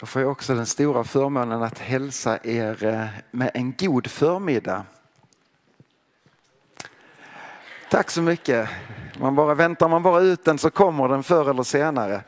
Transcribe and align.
Då 0.00 0.06
får 0.06 0.22
jag 0.22 0.30
också 0.30 0.54
den 0.54 0.66
stora 0.66 1.04
förmånen 1.04 1.62
att 1.62 1.78
hälsa 1.78 2.38
er 2.42 2.84
eh, 2.84 3.06
med 3.30 3.50
en 3.54 3.74
god 3.78 4.06
förmiddag. 4.06 4.84
Tack 7.90 8.10
så 8.10 8.22
mycket. 8.22 8.68
Man 9.20 9.34
bara, 9.34 9.54
väntar 9.54 9.88
man 9.88 10.02
bara 10.02 10.20
ut 10.20 10.44
den 10.44 10.58
så 10.58 10.70
kommer 10.70 11.08
den 11.08 11.22
förr 11.22 11.50
eller 11.50 11.62
senare. 11.62 12.22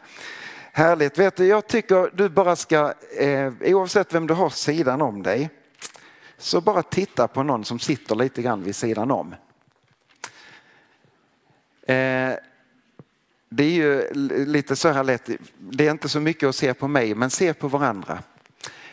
Härligt. 0.72 1.18
Vet 1.18 1.36
du, 1.36 1.46
jag 1.46 1.66
tycker 1.66 2.10
du 2.14 2.28
bara 2.28 2.56
ska, 2.56 2.94
eh, 3.18 3.52
oavsett 3.60 4.14
vem 4.14 4.26
du 4.26 4.34
har 4.34 4.50
sidan 4.50 5.02
om 5.02 5.22
dig, 5.22 5.50
så 6.38 6.60
bara 6.60 6.82
titta 6.82 7.28
på 7.28 7.42
någon 7.42 7.64
som 7.64 7.78
sitter 7.78 8.14
lite 8.14 8.42
grann 8.42 8.62
vid 8.62 8.76
sidan 8.76 9.10
om. 9.10 9.34
Eh, 11.82 12.34
det 13.50 13.64
är 13.64 13.70
ju 13.70 14.14
lite 14.46 14.76
så 14.76 14.88
här 14.88 15.04
lätt, 15.04 15.30
det 15.58 15.86
är 15.86 15.90
inte 15.90 16.08
så 16.08 16.20
mycket 16.20 16.48
att 16.48 16.56
se 16.56 16.74
på 16.74 16.88
mig, 16.88 17.14
men 17.14 17.30
se 17.30 17.54
på 17.54 17.68
varandra. 17.68 18.22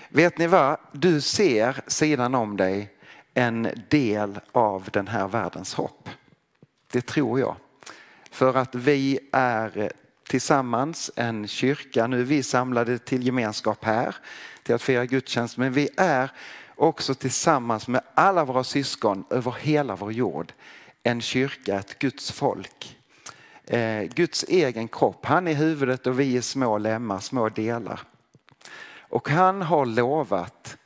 Vet 0.09 0.37
ni 0.37 0.47
vad? 0.47 0.77
Du 0.91 1.21
ser 1.21 1.81
sidan 1.87 2.35
om 2.35 2.57
dig 2.57 2.93
en 3.33 3.69
del 3.89 4.39
av 4.51 4.89
den 4.93 5.07
här 5.07 5.27
världens 5.27 5.73
hopp. 5.73 6.09
Det 6.91 7.01
tror 7.01 7.39
jag. 7.39 7.55
För 8.31 8.53
att 8.57 8.75
vi 8.75 9.19
är 9.31 9.91
tillsammans 10.29 11.11
en 11.15 11.47
kyrka, 11.47 12.07
nu 12.07 12.19
är 12.19 12.23
vi 12.23 12.43
samlade 12.43 12.97
till 12.97 13.25
gemenskap 13.25 13.85
här, 13.85 14.15
till 14.63 14.75
att 14.75 14.81
fira 14.81 15.05
gudstjänst, 15.05 15.57
men 15.57 15.73
vi 15.73 15.89
är 15.97 16.31
också 16.75 17.13
tillsammans 17.13 17.87
med 17.87 18.01
alla 18.13 18.45
våra 18.45 18.63
syskon 18.63 19.25
över 19.29 19.55
hela 19.59 19.95
vår 19.95 20.11
jord 20.11 20.53
en 21.03 21.21
kyrka, 21.21 21.79
ett 21.79 21.99
Guds 21.99 22.31
folk 22.31 22.96
eh, 23.67 24.03
Guds 24.03 24.43
egen 24.47 24.87
kropp. 24.87 25.25
Han 25.25 25.47
är 25.47 25.53
huvudet 25.53 26.07
och 26.07 26.19
vi 26.19 26.37
är 26.37 26.41
små 26.41 26.77
lemmar, 26.77 27.19
små 27.19 27.49
delar. 27.49 27.99
Och 28.99 29.29
han 29.29 29.61
har 29.61 29.85
lovat, 29.85 30.77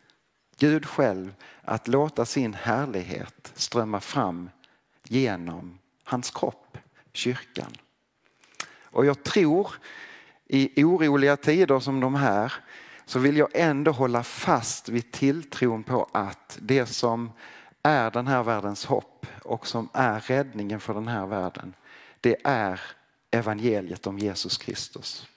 Gud 0.59 0.85
själv, 0.85 1.33
att 1.61 1.87
låta 1.87 2.25
sin 2.25 2.53
härlighet 2.53 3.51
strömma 3.55 3.99
fram 3.99 4.49
genom 5.03 5.77
hans 6.03 6.31
kropp, 6.31 6.77
kyrkan. 7.13 7.71
Och 8.83 9.05
jag 9.05 9.23
tror 9.23 9.71
i 10.47 10.83
oroliga 10.83 11.37
tider 11.37 11.79
som 11.79 11.99
de 11.99 12.15
här 12.15 12.53
så 13.05 13.19
vill 13.19 13.37
jag 13.37 13.49
ändå 13.53 13.91
hålla 13.91 14.23
fast 14.23 14.89
vid 14.89 15.11
tilltron 15.11 15.83
på 15.83 16.09
att 16.11 16.57
det 16.61 16.85
som 16.85 17.31
är 17.83 18.11
den 18.11 18.27
här 18.27 18.43
världens 18.43 18.85
hopp 18.85 19.27
och 19.43 19.67
som 19.67 19.89
är 19.93 20.19
räddningen 20.19 20.79
för 20.79 20.93
den 20.93 21.07
här 21.07 21.27
världen 21.27 21.73
det 22.21 22.35
är 22.43 22.81
evangeliet 23.31 24.07
om 24.07 24.19
Jesus 24.19 24.57
Kristus. 24.57 25.27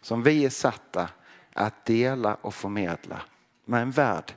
Som 0.00 0.22
vi 0.22 0.44
är 0.44 0.50
satta 0.50 1.08
att 1.52 1.84
dela 1.84 2.34
och 2.34 2.54
förmedla 2.54 3.22
med 3.64 3.82
en 3.82 3.90
värld 3.90 4.32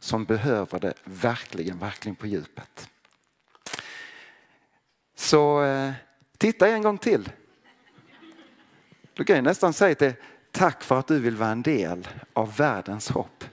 som 0.00 0.24
behöver 0.24 0.80
det 0.80 0.94
verkligen, 1.04 1.78
verkligen 1.78 2.16
på 2.16 2.26
djupet. 2.26 2.88
Så 5.14 5.64
eh, 5.64 5.92
titta 6.38 6.68
en 6.68 6.82
gång 6.82 6.98
till. 6.98 7.30
Du 9.14 9.24
kan 9.24 9.36
ju 9.36 9.42
nästan 9.42 9.72
säga 9.72 9.94
till 9.94 10.14
tack 10.50 10.82
för 10.82 10.98
att 10.98 11.06
du 11.06 11.18
vill 11.18 11.36
vara 11.36 11.50
en 11.50 11.62
del 11.62 12.08
av 12.32 12.56
världens 12.56 13.08
hopp. 13.08 13.44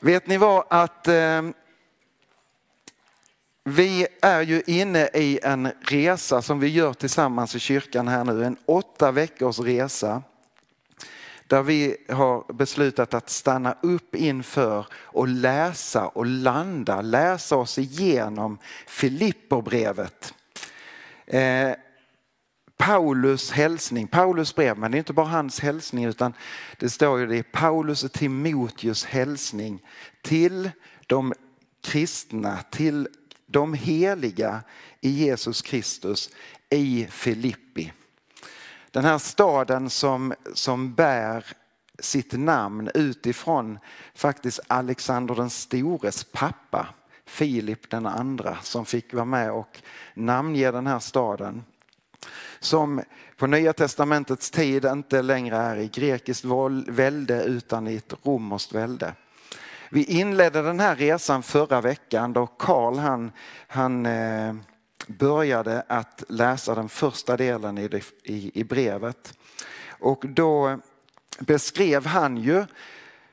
Vet 0.00 0.26
ni 0.26 0.36
vad 0.36 0.64
att 0.70 1.08
eh, 1.08 1.42
vi 3.64 4.06
är 4.22 4.40
ju 4.40 4.62
inne 4.66 5.08
i 5.14 5.40
en 5.42 5.72
resa 5.80 6.42
som 6.42 6.60
vi 6.60 6.68
gör 6.68 6.92
tillsammans 6.92 7.54
i 7.54 7.58
kyrkan 7.58 8.08
här 8.08 8.24
nu, 8.24 8.44
en 8.44 8.56
åtta 8.66 9.10
veckors 9.10 9.58
resa. 9.58 10.22
Där 11.46 11.62
vi 11.62 11.96
har 12.08 12.52
beslutat 12.52 13.14
att 13.14 13.30
stanna 13.30 13.76
upp 13.82 14.14
inför 14.14 14.86
och 14.94 15.28
läsa 15.28 16.06
och 16.06 16.26
landa, 16.26 17.00
läsa 17.00 17.56
oss 17.56 17.78
igenom 17.78 18.58
Filipperbrevet. 18.86 20.34
Eh, 21.26 21.72
Paulus 22.76 23.50
hälsning, 23.50 24.06
Paulus 24.06 24.54
brev, 24.54 24.78
men 24.78 24.90
det 24.90 24.96
är 24.96 24.98
inte 24.98 25.12
bara 25.12 25.26
hans 25.26 25.60
hälsning 25.60 26.04
utan 26.04 26.34
det 26.78 26.90
står 26.90 27.20
ju 27.20 27.26
det 27.26 27.36
är 27.36 27.42
Paulus 27.42 28.04
och 28.04 28.12
Timoteus 28.12 29.04
hälsning 29.04 29.82
till 30.22 30.70
de 31.06 31.34
kristna, 31.82 32.58
till 32.70 33.08
de 33.52 33.74
heliga 33.74 34.60
i 35.00 35.10
Jesus 35.10 35.62
Kristus 35.62 36.30
i 36.70 37.06
Filippi. 37.10 37.92
Den 38.90 39.04
här 39.04 39.18
staden 39.18 39.90
som, 39.90 40.34
som 40.54 40.94
bär 40.94 41.44
sitt 41.98 42.32
namn 42.32 42.90
utifrån 42.94 43.78
faktiskt 44.14 44.60
Alexander 44.66 45.34
den 45.34 45.50
stores 45.50 46.24
pappa, 46.24 46.88
Filip 47.26 47.90
den 47.90 48.06
andra, 48.06 48.56
som 48.62 48.86
fick 48.86 49.14
vara 49.14 49.24
med 49.24 49.52
och 49.52 49.78
namnge 50.14 50.70
den 50.70 50.86
här 50.86 50.98
staden. 50.98 51.64
Som 52.60 53.02
på 53.36 53.46
Nya 53.46 53.72
Testamentets 53.72 54.50
tid 54.50 54.84
inte 54.84 55.22
längre 55.22 55.56
är 55.56 55.76
i 55.76 55.88
grekiskt 55.88 56.44
välde 56.86 57.42
utan 57.42 57.88
i 57.88 57.96
ett 57.96 58.14
romerskt 58.22 58.72
välde. 58.74 59.14
Vi 59.94 60.04
inledde 60.04 60.62
den 60.62 60.80
här 60.80 60.96
resan 60.96 61.42
förra 61.42 61.80
veckan 61.80 62.32
då 62.32 62.46
Karl 62.46 62.98
han, 62.98 63.32
han 63.66 64.06
eh, 64.06 64.54
började 65.06 65.84
att 65.88 66.24
läsa 66.28 66.74
den 66.74 66.88
första 66.88 67.36
delen 67.36 67.78
i, 67.78 67.88
det, 67.88 68.02
i, 68.22 68.60
i 68.60 68.64
brevet. 68.64 69.38
Och 69.88 70.24
då 70.28 70.78
beskrev 71.38 72.06
han 72.06 72.36
ju 72.36 72.64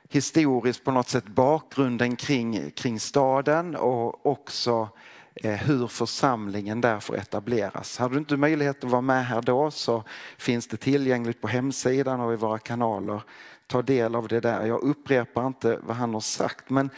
historiskt 0.10 0.84
på 0.84 0.92
något 0.92 1.10
sätt 1.10 1.26
bakgrunden 1.26 2.16
kring, 2.16 2.72
kring 2.72 3.00
staden 3.00 3.76
och 3.76 4.26
också 4.26 4.90
eh, 5.36 5.52
hur 5.52 5.88
församlingen 5.88 6.82
där 6.82 7.00
får 7.00 7.18
etableras. 7.18 7.98
Har 7.98 8.10
du 8.10 8.18
inte 8.18 8.38
möjlighet 8.38 8.84
att 8.84 8.92
vara 8.92 9.02
med 9.02 9.26
här 9.26 9.42
då 9.42 9.72
så 9.72 10.04
finns 10.38 10.68
det 10.68 10.78
tillgängligt 10.78 11.42
på 11.42 11.48
hemsidan 11.48 12.20
och 12.20 12.34
i 12.34 12.36
våra 12.36 12.60
kanaler 12.60 13.22
ta 13.70 13.82
del 13.82 14.16
av 14.16 14.28
det 14.28 14.40
där. 14.40 14.66
Jag 14.66 14.82
upprepar 14.84 15.48
inte 15.48 15.80
vad 15.82 15.96
han 15.96 16.14
har 16.14 16.22
sagt 16.22 16.70
men, 16.70 16.90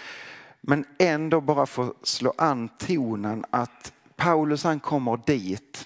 men 0.61 0.85
ändå 0.99 1.41
bara 1.41 1.65
få 1.65 1.93
slå 2.03 2.33
an 2.37 2.69
tonen 2.69 3.45
att 3.49 3.93
Paulus 4.15 4.63
han 4.63 4.79
kommer 4.79 5.19
dit 5.25 5.85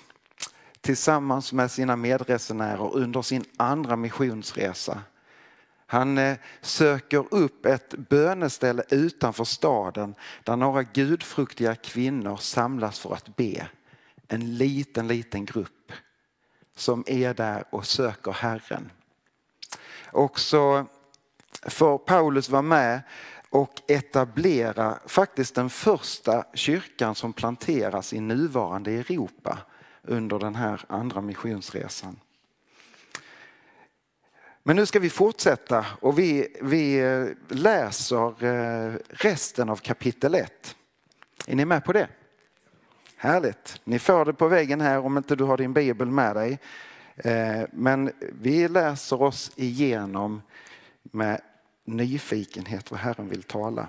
tillsammans 0.81 1.53
med 1.53 1.71
sina 1.71 1.95
medresenärer 1.95 2.93
under 2.93 3.21
sin 3.21 3.45
andra 3.57 3.95
missionsresa. 3.95 5.01
Han 5.87 6.17
eh, 6.17 6.37
söker 6.61 7.33
upp 7.33 7.65
ett 7.65 7.89
böneställe 8.09 8.83
utanför 8.89 9.43
staden 9.43 10.15
där 10.43 10.55
några 10.55 10.83
gudfruktiga 10.83 11.75
kvinnor 11.75 12.37
samlas 12.37 12.99
för 12.99 13.13
att 13.13 13.35
be. 13.35 13.67
En 14.27 14.57
liten, 14.57 15.07
liten 15.07 15.45
grupp 15.45 15.91
som 16.75 17.03
är 17.07 17.33
där 17.33 17.63
och 17.69 17.85
söker 17.85 18.31
Herren. 18.31 18.91
Och 20.15 20.39
så 20.39 20.85
får 21.67 21.97
Paulus 21.97 22.49
vara 22.49 22.61
med 22.61 23.01
och 23.49 23.81
etablera 23.87 24.99
faktiskt 25.05 25.55
den 25.55 25.69
första 25.69 26.45
kyrkan 26.53 27.15
som 27.15 27.33
planteras 27.33 28.13
i 28.13 28.19
nuvarande 28.19 28.91
Europa 28.91 29.57
under 30.01 30.39
den 30.39 30.55
här 30.55 30.85
andra 30.87 31.21
missionsresan. 31.21 32.19
Men 34.63 34.75
nu 34.75 34.85
ska 34.85 34.99
vi 34.99 35.09
fortsätta 35.09 35.85
och 36.01 36.19
vi, 36.19 36.57
vi 36.61 36.99
eh, 36.99 37.55
läser 37.57 38.43
eh, 38.43 38.93
resten 39.09 39.69
av 39.69 39.75
kapitel 39.75 40.35
1. 40.35 40.75
Är 41.47 41.55
ni 41.55 41.65
med 41.65 41.85
på 41.85 41.93
det? 41.93 42.07
Härligt. 43.15 43.81
Ni 43.83 43.99
får 43.99 44.25
det 44.25 44.33
på 44.33 44.47
väggen 44.47 44.81
här 44.81 44.99
om 44.99 45.17
inte 45.17 45.35
du 45.35 45.43
har 45.43 45.57
din 45.57 45.73
bibel 45.73 46.07
med 46.07 46.35
dig. 46.35 46.59
Eh, 47.15 47.63
men 47.71 48.11
vi 48.19 48.67
läser 48.67 49.21
oss 49.21 49.51
igenom 49.55 50.41
med 51.03 51.41
nyfikenhet 51.85 52.91
vad 52.91 52.99
Herren 52.99 53.29
vill 53.29 53.43
tala. 53.43 53.87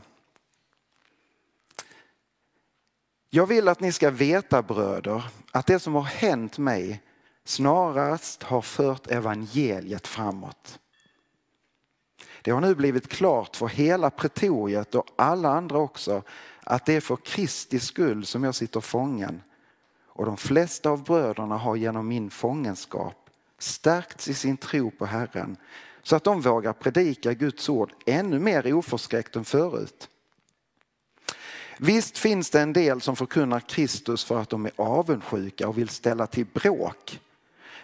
Jag 3.30 3.46
vill 3.46 3.68
att 3.68 3.80
ni 3.80 3.92
ska 3.92 4.10
veta 4.10 4.62
bröder 4.62 5.24
att 5.52 5.66
det 5.66 5.78
som 5.78 5.94
har 5.94 6.02
hänt 6.02 6.58
mig 6.58 7.02
snarast 7.44 8.42
har 8.42 8.62
fört 8.62 9.06
evangeliet 9.06 10.06
framåt. 10.06 10.78
Det 12.42 12.50
har 12.50 12.60
nu 12.60 12.74
blivit 12.74 13.08
klart 13.08 13.56
för 13.56 13.68
hela 13.68 14.10
pretoriet 14.10 14.94
och 14.94 15.06
alla 15.16 15.48
andra 15.48 15.78
också 15.78 16.22
att 16.64 16.86
det 16.86 16.92
är 16.92 17.00
för 17.00 17.16
Kristi 17.16 17.80
skull 17.80 18.26
som 18.26 18.44
jag 18.44 18.54
sitter 18.54 18.80
fången 18.80 19.42
och 20.16 20.26
de 20.26 20.36
flesta 20.36 20.90
av 20.90 21.04
bröderna 21.04 21.56
har 21.56 21.76
genom 21.76 22.08
min 22.08 22.30
fångenskap 22.30 23.30
stärkts 23.58 24.28
i 24.28 24.34
sin 24.34 24.56
tro 24.56 24.90
på 24.90 25.06
Herren 25.06 25.56
så 26.02 26.16
att 26.16 26.24
de 26.24 26.40
vågar 26.40 26.72
predika 26.72 27.32
Guds 27.34 27.68
ord 27.68 27.92
ännu 28.06 28.38
mer 28.38 28.74
oförskräckt 28.74 29.36
än 29.36 29.44
förut. 29.44 30.08
Visst 31.78 32.18
finns 32.18 32.50
det 32.50 32.60
en 32.60 32.72
del 32.72 33.00
som 33.00 33.16
förkunnar 33.16 33.60
Kristus 33.60 34.24
för 34.24 34.40
att 34.40 34.50
de 34.50 34.66
är 34.66 34.72
avundsjuka 34.76 35.68
och 35.68 35.78
vill 35.78 35.88
ställa 35.88 36.26
till 36.26 36.46
bråk. 36.46 37.20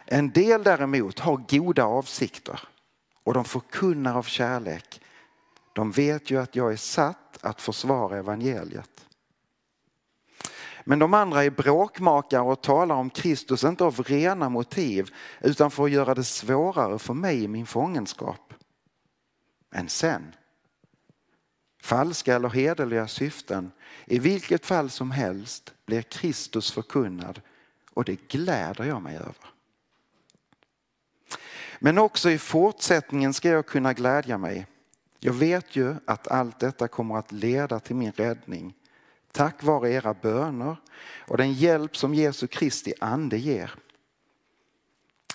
En 0.07 0.31
del 0.31 0.63
däremot 0.63 1.19
har 1.19 1.37
goda 1.49 1.85
avsikter 1.85 2.61
och 3.25 3.35
de 3.35 3.45
förkunnar 3.45 4.19
av 4.19 4.23
kärlek. 4.23 5.01
De 5.73 5.91
vet 5.91 6.31
ju 6.31 6.41
att 6.41 6.57
jag 6.57 6.73
är 6.73 6.77
satt 6.77 7.39
att 7.41 7.61
försvara 7.61 8.19
evangeliet. 8.19 9.07
Men 10.85 10.99
de 10.99 11.15
andra 11.15 11.45
är 11.45 11.51
bråkmakare 11.51 12.43
och 12.43 12.63
talar 12.63 12.95
om 12.95 13.11
Kristus 13.11 13.65
inte 13.65 13.85
av 13.85 14.03
rena 14.03 14.49
motiv 14.49 15.11
utan 15.41 15.71
för 15.71 15.85
att 15.85 15.91
göra 15.91 16.15
det 16.15 16.25
svårare 16.25 16.99
för 16.99 17.15
mig 17.15 17.45
i 17.45 17.49
min 17.49 17.67
fångenskap. 17.67 18.55
Men 19.71 19.89
sen, 19.89 20.35
falska 21.83 22.35
eller 22.35 22.49
hederliga 22.49 23.09
syften, 23.09 23.73
i 24.07 24.19
vilket 24.19 24.67
fall 24.67 24.91
som 24.91 25.11
helst 25.11 25.75
blir 25.87 26.03
Kristus 26.03 26.73
förkunnad 26.73 27.41
och 27.95 28.05
det 28.05 28.29
gläder 28.29 28.85
jag 28.85 29.03
mig 29.03 29.17
över. 29.17 29.35
Men 31.79 31.99
också 31.99 32.31
i 32.31 32.39
fortsättningen 32.39 33.35
ska 33.35 33.49
jag 33.49 33.67
kunna 33.67 33.93
glädja 33.93 34.39
mig. 34.39 34.67
Jag 35.19 35.33
vet 35.33 35.77
ju 35.77 35.95
att 36.07 36.29
allt 36.29 36.59
detta 36.59 36.89
kommer 36.89 37.17
att 37.17 37.33
leda 37.33 37.81
till 37.81 37.97
min 37.97 38.13
räddning 38.13 38.75
tack 39.33 39.63
vare 39.63 39.91
era 39.91 40.15
böner 40.15 40.77
och 41.29 41.37
den 41.37 41.53
hjälp 41.53 41.97
som 41.97 42.15
Jesu 42.15 42.47
Kristi 42.47 42.95
ande 43.01 43.39
ger. 43.39 43.75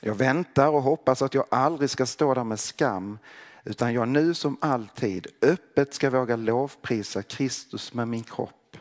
Jag 0.01 0.15
väntar 0.15 0.67
och 0.67 0.81
hoppas 0.81 1.21
att 1.21 1.33
jag 1.33 1.45
aldrig 1.51 1.89
ska 1.89 2.05
stå 2.05 2.33
där 2.33 2.43
med 2.43 2.59
skam 2.59 3.19
utan 3.63 3.93
jag 3.93 4.07
nu 4.07 4.33
som 4.33 4.57
alltid 4.61 5.27
öppet 5.41 5.93
ska 5.93 6.09
våga 6.09 6.35
lovprisa 6.35 7.23
Kristus 7.23 7.93
med 7.93 8.07
min 8.07 8.23
kropp. 8.23 8.77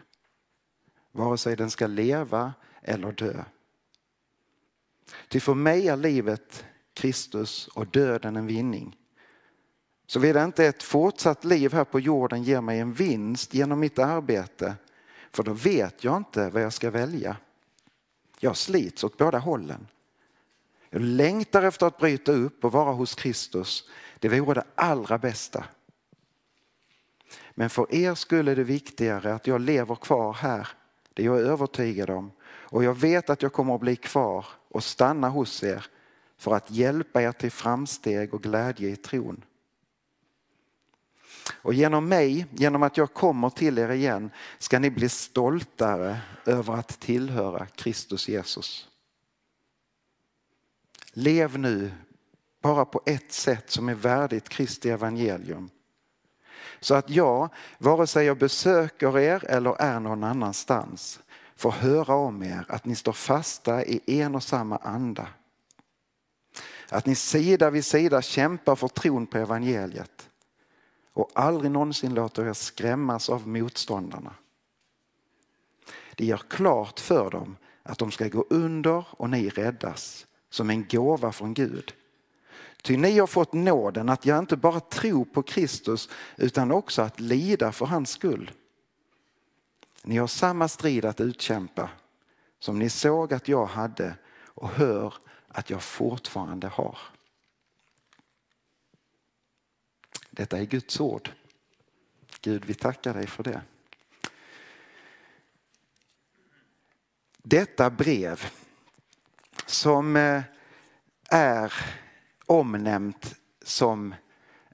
Vare 1.13 1.39
sig 1.39 1.57
den 1.57 1.71
ska 1.71 1.87
leva 1.87 2.55
eller 2.83 3.13
dö. 3.13 3.45
Ty 5.29 5.41
för 5.41 5.55
mig 5.55 5.89
är 5.89 5.97
livet 5.97 6.65
Kristus 6.95 7.69
och 7.69 7.87
döden 7.87 8.37
en 8.37 8.47
vinning. 8.47 8.97
Såvida 10.07 10.45
inte 10.45 10.67
ett 10.67 10.83
fortsatt 10.83 11.45
liv 11.45 11.73
här 11.73 11.85
på 11.85 12.01
jorden 12.01 12.43
ger 12.43 12.61
mig 12.61 12.81
en 12.81 12.93
vinst 12.93 13.55
genom 13.55 13.81
mitt 13.81 13.99
arbete 13.99 14.75
för 15.37 15.43
då 15.43 15.53
vet 15.53 16.05
jag 16.05 16.17
inte 16.17 16.51
vad 16.51 16.63
jag 16.63 16.73
ska 16.73 16.91
välja. 16.91 17.37
Jag 18.41 18.57
slits 18.57 19.05
åt 19.05 19.17
båda 19.17 19.39
hållen. 19.39 19.87
Jag 20.91 21.03
längtar 21.03 21.63
efter 21.63 21.87
att 21.87 21.99
bryta 21.99 22.33
upp 22.33 22.65
och 22.65 22.73
vara 22.73 22.93
hos 22.93 23.15
Kristus. 23.15 23.89
Det 24.19 24.29
vore 24.29 24.55
det 24.55 24.65
allra 24.75 25.19
bästa. 25.19 25.65
Men 27.55 27.71
för 27.71 27.95
er 27.95 28.15
skulle 28.15 28.55
det 28.55 28.65
viktigare 28.65 29.35
att 29.35 29.47
jag 29.47 29.61
lever 29.61 29.95
kvar 29.95 30.33
här. 30.33 30.69
Det 31.15 31.23
är 31.23 31.27
jag 31.27 31.41
övertygad 31.41 32.11
om. 32.11 32.31
Och 32.45 32.85
jag 32.85 32.95
vet 32.95 33.31
att 33.31 33.43
jag 33.43 33.53
kommer 33.53 33.75
att 33.75 33.81
bli 33.81 33.97
kvar 33.97 34.47
och 34.69 34.85
stanna 34.85 35.29
hos 35.29 35.63
er 35.63 35.87
för 36.39 36.55
att 36.55 36.71
hjälpa 36.71 37.23
er 37.23 37.33
till 37.33 37.53
framsteg 37.53 38.35
och 38.35 38.43
glädje 38.43 38.89
i 38.89 38.97
tron. 38.97 39.45
Och 41.53 41.75
genom 41.75 42.09
mig, 42.09 42.47
genom 42.51 42.83
att 42.83 42.97
jag 42.97 43.15
kommer 43.15 43.51
till 43.51 43.79
er 43.79 43.89
igen, 43.89 44.31
ska 44.59 44.79
ni 44.79 44.91
bli 44.91 45.09
stoltare 45.09 46.21
över 46.45 46.75
att 46.75 47.01
tillhöra 47.01 47.67
Kristus 47.67 48.29
Jesus. 48.29 48.89
Lev 51.13 51.59
nu 51.59 51.93
bara 52.63 52.85
på 52.85 53.01
ett 53.07 53.33
sätt 53.33 53.71
som 53.71 53.89
är 53.89 53.95
värdigt 53.95 54.49
Kristi 54.49 54.91
evangelium. 54.91 55.71
Så 56.81 56.95
att 56.95 57.11
jag, 57.11 57.49
vare 57.79 58.07
sig 58.07 58.27
jag 58.27 58.39
besöker 58.39 59.19
er 59.19 59.45
eller 59.45 59.81
är 59.81 60.01
någon 60.01 60.25
annanstans, 60.25 61.21
får 61.57 61.71
höra 61.71 62.15
om 62.15 62.43
er 62.43 62.67
att 62.69 62.85
ni 62.85 62.95
står 62.95 63.13
fasta 63.13 63.85
i 63.85 64.01
en 64.07 64.35
och 64.35 64.43
samma 64.43 64.77
anda. 64.77 65.29
Att 66.89 67.07
ni 67.07 67.15
sida 67.15 67.71
vid 67.71 67.85
sida 67.85 68.23
kämpar 68.23 68.77
för 68.77 68.89
tron 68.89 69.27
på 69.27 69.39
evangeliet 69.39 70.26
och 71.17 71.31
aldrig 71.35 71.71
någonsin 71.71 72.15
låter 72.15 72.47
er 72.47 72.53
skrämmas 72.53 73.31
av 73.31 73.49
motståndarna. 73.49 74.35
Det 76.15 76.25
gör 76.25 76.41
klart 76.49 77.01
för 77.01 77.31
dem 77.31 77.57
att 77.83 77.99
de 77.99 78.11
ska 78.11 78.29
gå 78.29 78.47
under 78.51 79.05
och 79.11 79.31
ni 79.31 79.49
räddas 79.49 80.27
som 80.51 80.71
en 80.71 80.89
gåva 80.89 81.33
från 81.33 81.55
Gud. 81.55 81.95
Ty 82.83 82.97
ni 82.97 83.19
har 83.19 83.27
fått 83.27 83.53
nåden 83.53 84.09
att 84.09 84.27
jag 84.27 84.39
inte 84.39 84.57
bara 84.57 84.81
tro 84.81 85.25
på 85.25 85.43
Kristus 85.43 86.09
utan 86.37 86.73
också 86.73 87.03
att 87.03 87.21
lida 87.21 87.73
för 87.73 87.87
hans 87.87 88.11
skull. 88.11 88.51
Ni 90.03 90.17
har 90.17 90.27
samma 90.27 90.69
strid 90.69 91.05
att 91.05 91.21
utkämpa 91.21 91.91
som 92.59 92.79
ni 92.79 92.91
såg 92.91 93.35
att 93.35 93.49
jag 93.49 93.67
hade 93.67 94.15
och 94.45 94.69
hör 94.69 95.15
att 95.49 95.71
jag 95.71 95.83
fortfarande 95.83 96.69
har. 96.69 96.99
Detta 100.37 100.59
är 100.59 100.65
Guds 100.65 101.01
ord. 101.01 101.31
Gud, 102.41 102.65
vi 102.65 102.75
tackar 102.75 103.15
dig 103.15 103.27
för 103.27 103.43
det. 103.43 103.61
Detta 107.43 107.91
brev 107.91 108.47
som 109.67 110.17
eh, 110.17 110.43
är 111.31 111.73
omnämnt 112.47 113.35
som 113.63 114.15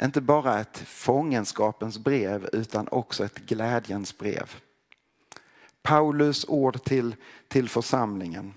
inte 0.03 0.21
bara 0.21 0.61
ett 0.61 0.79
fångenskapens 0.79 1.99
brev 1.99 2.49
utan 2.53 2.89
också 2.89 3.25
ett 3.25 3.39
glädjens 3.39 4.19
brev. 4.19 4.55
Paulus 5.83 6.45
ord 6.49 6.85
till, 6.85 7.15
till 7.49 7.69
församlingen. 7.69 8.55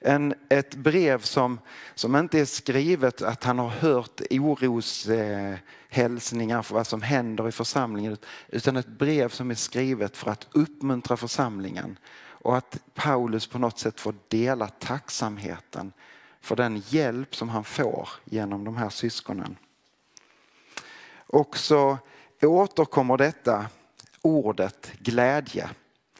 En, 0.00 0.34
ett 0.52 0.74
brev 0.74 1.22
som, 1.22 1.60
som 1.94 2.16
inte 2.16 2.40
är 2.40 2.44
skrivet 2.44 3.22
att 3.22 3.44
han 3.44 3.58
har 3.58 3.68
hört 3.68 4.20
oroshälsningar 4.30 6.62
för 6.62 6.74
vad 6.74 6.86
som 6.86 7.02
händer 7.02 7.48
i 7.48 7.52
församlingen 7.52 8.16
utan 8.48 8.76
ett 8.76 8.86
brev 8.86 9.28
som 9.28 9.50
är 9.50 9.54
skrivet 9.54 10.16
för 10.16 10.30
att 10.30 10.48
uppmuntra 10.52 11.16
församlingen 11.16 11.98
och 12.18 12.56
att 12.56 12.78
Paulus 12.94 13.46
på 13.46 13.58
något 13.58 13.78
sätt 13.78 14.00
får 14.00 14.14
dela 14.28 14.68
tacksamheten 14.68 15.92
för 16.40 16.56
den 16.56 16.82
hjälp 16.86 17.36
som 17.36 17.48
han 17.48 17.64
får 17.64 18.08
genom 18.24 18.64
de 18.64 18.76
här 18.76 18.90
syskonen. 18.90 19.56
Och 21.26 21.56
så 21.56 21.98
återkommer 22.42 23.16
detta 23.16 23.66
ordet 24.22 24.92
glädje. 24.98 25.70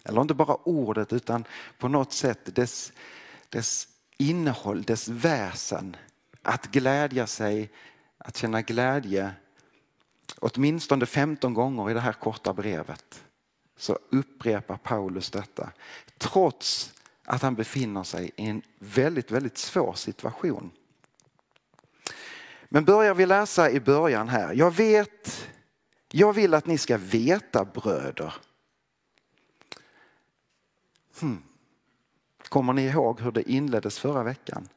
Eller 0.05 0.21
inte 0.21 0.35
bara 0.35 0.55
ordet 0.55 1.13
utan 1.13 1.45
på 1.79 1.89
något 1.89 2.13
sätt 2.13 2.55
dess, 2.55 2.93
dess 3.49 3.89
innehåll, 4.21 4.83
dess 4.83 5.09
väsen. 5.09 5.97
Att 6.43 6.67
glädja 6.67 7.27
sig, 7.27 7.71
att 8.19 8.37
känna 8.37 8.63
glädje. 8.63 9.33
Åtminstone 10.39 11.07
15 11.07 11.55
gånger 11.55 11.91
i 11.91 11.95
det 11.95 12.01
här 12.01 12.13
korta 12.13 12.53
brevet 12.53 13.25
så 13.77 13.99
upprepar 14.11 14.77
Paulus 14.77 15.31
detta. 15.31 15.71
Trots 16.19 16.93
att 17.25 17.43
han 17.43 17.55
befinner 17.55 18.03
sig 18.03 18.31
i 18.37 18.47
en 18.47 18.63
väldigt, 18.79 19.31
väldigt 19.31 19.59
svår 19.59 19.95
situation. 19.95 20.71
Men 22.69 22.85
börjar 22.85 23.15
vi 23.15 23.27
läsa 23.27 23.71
i 23.71 23.81
början 23.81 24.29
här. 24.29 24.55
Jag 24.55 24.75
vet, 24.75 25.49
jag 26.11 26.33
vill 26.33 26.55
att 26.55 26.67
ni 26.67 26.79
ska 26.79 26.97
veta 26.97 27.65
bröder. 27.65 28.35
Hmm. 31.21 31.43
Kommer 32.51 32.73
ni 32.73 32.83
ihåg 32.83 33.21
hur 33.21 33.33
det 33.33 33.51
inleddes 33.51 33.99
förra 33.99 34.23
veckan? 34.23 34.69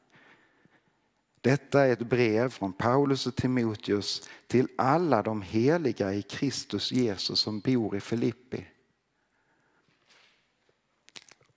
Detta 1.40 1.80
är 1.86 1.92
ett 1.92 2.08
brev 2.08 2.48
från 2.48 2.72
Paulus 2.72 3.26
och 3.26 3.36
Timoteus 3.36 4.28
till 4.46 4.68
alla 4.78 5.22
de 5.22 5.42
heliga 5.42 6.14
i 6.14 6.22
Kristus 6.22 6.92
Jesus 6.92 7.40
som 7.40 7.60
bor 7.60 7.96
i 7.96 8.00
Filippi. 8.00 8.66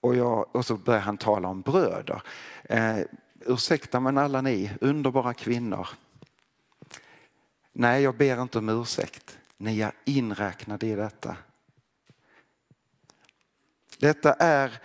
Och, 0.00 0.16
jag, 0.16 0.56
och 0.56 0.66
så 0.66 0.76
börjar 0.76 1.00
han 1.00 1.18
tala 1.18 1.48
om 1.48 1.60
bröder. 1.60 2.22
Eh, 2.64 2.98
ursäkta 3.40 4.00
men 4.00 4.18
alla 4.18 4.40
ni 4.40 4.70
underbara 4.80 5.34
kvinnor. 5.34 5.88
Nej, 7.72 8.02
jag 8.02 8.16
ber 8.16 8.42
inte 8.42 8.58
om 8.58 8.68
ursäkt. 8.68 9.38
Ni 9.56 9.80
är 9.80 9.92
inräknade 10.04 10.86
i 10.86 10.94
detta. 10.94 11.36
Detta 13.98 14.32
är 14.32 14.82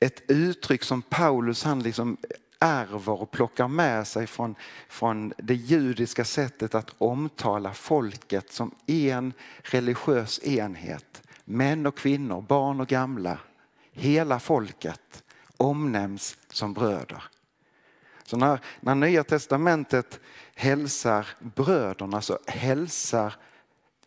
ett 0.00 0.30
uttryck 0.30 0.84
som 0.84 1.02
Paulus 1.02 1.64
han 1.64 1.82
liksom 1.82 2.16
ärver 2.58 3.22
och 3.22 3.30
plockar 3.30 3.68
med 3.68 4.06
sig 4.06 4.26
från, 4.26 4.54
från 4.88 5.32
det 5.38 5.54
judiska 5.54 6.24
sättet 6.24 6.74
att 6.74 6.94
omtala 6.98 7.74
folket 7.74 8.52
som 8.52 8.74
en 8.86 9.32
religiös 9.62 10.44
enhet. 10.44 11.22
Män 11.44 11.86
och 11.86 11.96
kvinnor, 11.96 12.42
barn 12.42 12.80
och 12.80 12.88
gamla, 12.88 13.38
hela 13.92 14.40
folket 14.40 15.24
omnämns 15.56 16.38
som 16.48 16.74
bröder. 16.74 17.22
Så 18.24 18.36
när, 18.36 18.60
när 18.80 18.94
Nya 18.94 19.24
Testamentet 19.24 20.20
hälsar 20.54 21.26
bröderna 21.54 22.22
så 22.22 22.38
hälsar 22.46 23.34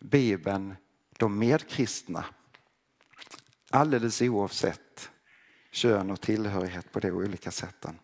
Bibeln 0.00 0.76
de 1.18 1.38
medkristna. 1.38 2.24
Alldeles 3.70 4.22
oavsett 4.22 5.10
kön 5.70 6.10
och 6.10 6.20
tillhörighet 6.20 6.92
på 6.92 7.00
de 7.00 7.10
olika 7.10 7.50
sätten. 7.50 7.98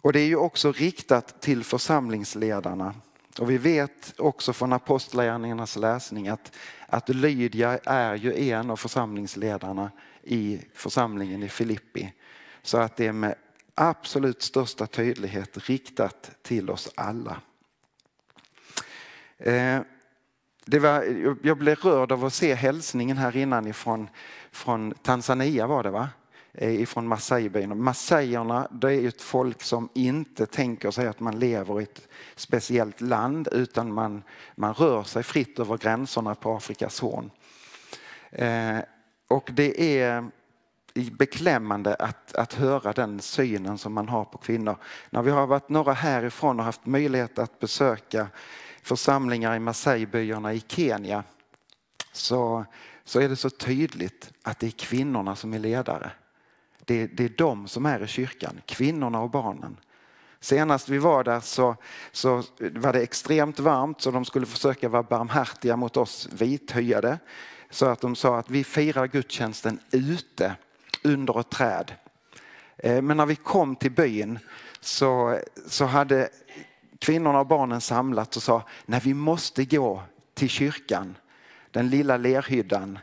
Och 0.00 0.12
det 0.12 0.20
är 0.20 0.26
ju 0.26 0.36
också 0.36 0.72
riktat 0.72 1.40
till 1.40 1.64
församlingsledarna. 1.64 2.94
Och 3.38 3.50
vi 3.50 3.58
vet 3.58 4.20
också 4.20 4.52
från 4.52 4.72
apostlagärningarnas 4.72 5.76
läsning 5.76 6.28
att, 6.28 6.56
att 6.86 7.08
Lydia 7.08 7.78
är 7.78 8.14
ju 8.14 8.50
en 8.50 8.70
av 8.70 8.76
församlingsledarna 8.76 9.90
i 10.22 10.60
församlingen 10.74 11.42
i 11.42 11.48
Filippi. 11.48 12.12
Så 12.62 12.78
att 12.78 12.96
det 12.96 13.06
är 13.06 13.12
med 13.12 13.34
absolut 13.74 14.42
största 14.42 14.86
tydlighet 14.86 15.68
riktat 15.68 16.30
till 16.42 16.70
oss 16.70 16.92
alla. 16.94 17.40
Eh, 19.38 19.80
det 20.64 20.78
var, 20.78 21.04
jag 21.42 21.58
blev 21.58 21.78
rörd 21.78 22.12
av 22.12 22.24
att 22.24 22.34
se 22.34 22.54
hälsningen 22.54 23.16
här 23.16 23.36
innan 23.36 23.66
ifrån, 23.66 24.08
från 24.50 24.94
Tanzania 25.02 25.66
var 25.66 25.82
det 25.82 25.90
va? 25.90 26.08
Eh, 26.54 26.80
ifrån 26.80 27.08
Masai-byn. 27.08 28.66
Det 28.70 28.94
är 28.94 29.08
ett 29.08 29.22
folk 29.22 29.62
som 29.62 29.88
inte 29.94 30.46
tänker 30.46 30.90
sig 30.90 31.06
att 31.06 31.20
man 31.20 31.38
lever 31.38 31.80
i 31.80 31.82
ett 31.82 32.08
speciellt 32.36 33.00
land 33.00 33.48
utan 33.52 33.92
man, 33.92 34.22
man 34.54 34.74
rör 34.74 35.02
sig 35.02 35.22
fritt 35.22 35.58
över 35.58 35.78
gränserna 35.78 36.34
på 36.34 36.56
Afrikas 36.56 37.00
horn. 37.00 37.30
Eh, 38.30 38.78
och 39.28 39.50
det 39.52 40.00
är 40.00 40.24
beklämmande 40.94 41.94
att, 41.94 42.34
att 42.34 42.52
höra 42.52 42.92
den 42.92 43.20
synen 43.20 43.78
som 43.78 43.92
man 43.92 44.08
har 44.08 44.24
på 44.24 44.38
kvinnor. 44.38 44.76
När 45.10 45.22
vi 45.22 45.30
har 45.30 45.46
varit 45.46 45.68
några 45.68 45.92
härifrån 45.92 46.58
och 46.58 46.64
haft 46.64 46.86
möjlighet 46.86 47.38
att 47.38 47.58
besöka 47.58 48.26
församlingar 48.82 49.56
i 49.56 49.58
Masai-byarna 49.58 50.54
i 50.54 50.62
Kenya 50.68 51.24
så, 52.12 52.64
så 53.04 53.20
är 53.20 53.28
det 53.28 53.36
så 53.36 53.50
tydligt 53.50 54.32
att 54.42 54.58
det 54.58 54.66
är 54.66 54.70
kvinnorna 54.70 55.36
som 55.36 55.54
är 55.54 55.58
ledare. 55.58 56.10
Det, 56.84 57.06
det 57.06 57.24
är 57.24 57.32
de 57.36 57.68
som 57.68 57.86
är 57.86 58.04
i 58.04 58.06
kyrkan, 58.06 58.60
kvinnorna 58.66 59.20
och 59.20 59.30
barnen. 59.30 59.76
Senast 60.40 60.88
vi 60.88 60.98
var 60.98 61.24
där 61.24 61.40
så, 61.40 61.76
så 62.12 62.42
var 62.58 62.92
det 62.92 63.00
extremt 63.00 63.58
varmt 63.58 64.00
så 64.00 64.10
de 64.10 64.24
skulle 64.24 64.46
försöka 64.46 64.88
vara 64.88 65.02
barmhärtiga 65.02 65.76
mot 65.76 65.96
oss 65.96 66.28
vithyade. 66.32 67.18
Så 67.70 67.86
att 67.86 68.00
de 68.00 68.16
sa 68.16 68.38
att 68.38 68.50
vi 68.50 68.64
firar 68.64 69.06
gudstjänsten 69.06 69.80
ute 69.90 70.54
under 71.04 71.40
ett 71.40 71.50
träd. 71.50 71.92
Eh, 72.76 73.02
men 73.02 73.16
när 73.16 73.26
vi 73.26 73.36
kom 73.36 73.76
till 73.76 73.92
byn 73.92 74.38
så, 74.80 75.38
så 75.66 75.84
hade 75.84 76.28
kvinnorna 77.02 77.40
och 77.40 77.46
barnen 77.46 77.80
samlats 77.80 78.36
och 78.36 78.42
sa 78.42 78.62
nej 78.86 79.00
vi 79.04 79.14
måste 79.14 79.64
gå 79.64 80.02
till 80.34 80.48
kyrkan, 80.48 81.16
den 81.70 81.90
lilla 81.90 82.16
lerhyddan 82.16 82.98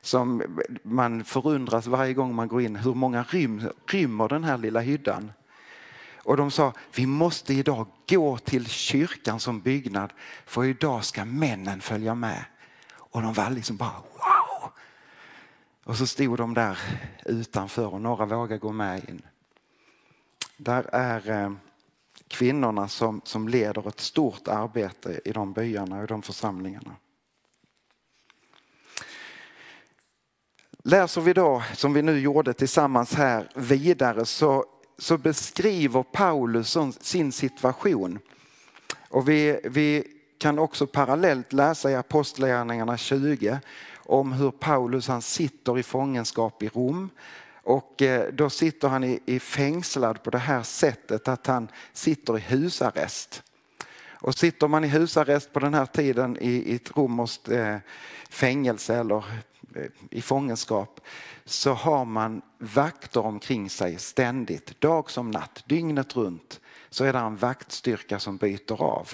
som 0.00 0.42
man 0.82 1.24
förundras 1.24 1.86
varje 1.86 2.14
gång 2.14 2.34
man 2.34 2.48
går 2.48 2.62
in 2.62 2.76
hur 2.76 2.94
många 2.94 3.22
rym, 3.22 3.70
rymmer 3.86 4.28
den 4.28 4.44
här 4.44 4.58
lilla 4.58 4.80
hyddan. 4.80 5.32
Och 6.16 6.36
de 6.36 6.50
sa 6.50 6.72
vi 6.94 7.06
måste 7.06 7.54
idag 7.54 7.86
gå 8.08 8.38
till 8.38 8.66
kyrkan 8.66 9.40
som 9.40 9.60
byggnad 9.60 10.12
för 10.46 10.64
idag 10.64 11.04
ska 11.04 11.24
männen 11.24 11.80
följa 11.80 12.14
med. 12.14 12.44
Och 12.90 13.22
de 13.22 13.32
var 13.32 13.50
liksom 13.50 13.76
bara 13.76 14.02
wow! 14.12 14.70
Och 15.84 15.96
så 15.96 16.06
stod 16.06 16.38
de 16.38 16.54
där 16.54 16.78
utanför 17.26 17.94
och 17.94 18.00
några 18.00 18.26
vågade 18.26 18.58
gå 18.58 18.72
med 18.72 19.08
in. 19.08 19.22
Där 20.56 20.86
är 20.92 21.30
eh, 21.30 21.52
kvinnorna 22.28 22.88
som, 22.88 23.20
som 23.24 23.48
leder 23.48 23.88
ett 23.88 24.00
stort 24.00 24.48
arbete 24.48 25.20
i 25.24 25.32
de 25.32 25.52
byarna 25.52 26.00
och 26.00 26.06
de 26.06 26.22
församlingarna. 26.22 26.96
Läser 30.84 31.20
vi 31.20 31.32
då, 31.32 31.62
som 31.74 31.92
vi 31.92 32.02
nu 32.02 32.18
gjorde 32.18 32.52
tillsammans 32.52 33.14
här, 33.14 33.48
vidare 33.54 34.24
så, 34.26 34.64
så 34.98 35.18
beskriver 35.18 36.02
Paulus 36.02 36.76
sin 37.00 37.32
situation. 37.32 38.18
Och 39.08 39.28
vi, 39.28 39.60
vi 39.64 40.04
kan 40.38 40.58
också 40.58 40.86
parallellt 40.86 41.52
läsa 41.52 41.90
i 41.90 41.94
Apostlagärningarna 41.94 42.96
20 42.96 43.60
om 43.96 44.32
hur 44.32 44.50
Paulus 44.50 45.08
han 45.08 45.22
sitter 45.22 45.78
i 45.78 45.82
fångenskap 45.82 46.62
i 46.62 46.68
Rom. 46.68 47.10
Och 47.68 48.02
eh, 48.02 48.32
då 48.32 48.50
sitter 48.50 48.88
han 48.88 49.04
i, 49.04 49.20
i 49.26 49.40
fängslad 49.40 50.22
på 50.22 50.30
det 50.30 50.38
här 50.38 50.62
sättet 50.62 51.28
att 51.28 51.46
han 51.46 51.68
sitter 51.92 52.38
i 52.38 52.40
husarrest. 52.40 53.42
Och 54.10 54.34
sitter 54.34 54.68
man 54.68 54.84
i 54.84 54.88
husarrest 54.88 55.52
på 55.52 55.60
den 55.60 55.74
här 55.74 55.86
tiden 55.86 56.36
i, 56.40 56.50
i 56.50 56.74
ett 56.74 56.96
romerskt 56.96 57.48
eh, 57.48 57.76
fängelse 58.30 58.94
eller 58.94 59.24
eh, 59.74 59.90
i 60.10 60.22
fångenskap 60.22 61.00
så 61.44 61.72
har 61.72 62.04
man 62.04 62.42
vakter 62.58 63.20
omkring 63.20 63.70
sig 63.70 63.98
ständigt, 63.98 64.80
dag 64.80 65.10
som 65.10 65.30
natt, 65.30 65.64
dygnet 65.66 66.16
runt 66.16 66.60
så 66.90 67.04
är 67.04 67.12
det 67.12 67.18
en 67.18 67.36
vaktstyrka 67.36 68.18
som 68.18 68.36
byter 68.36 68.82
av. 68.82 69.12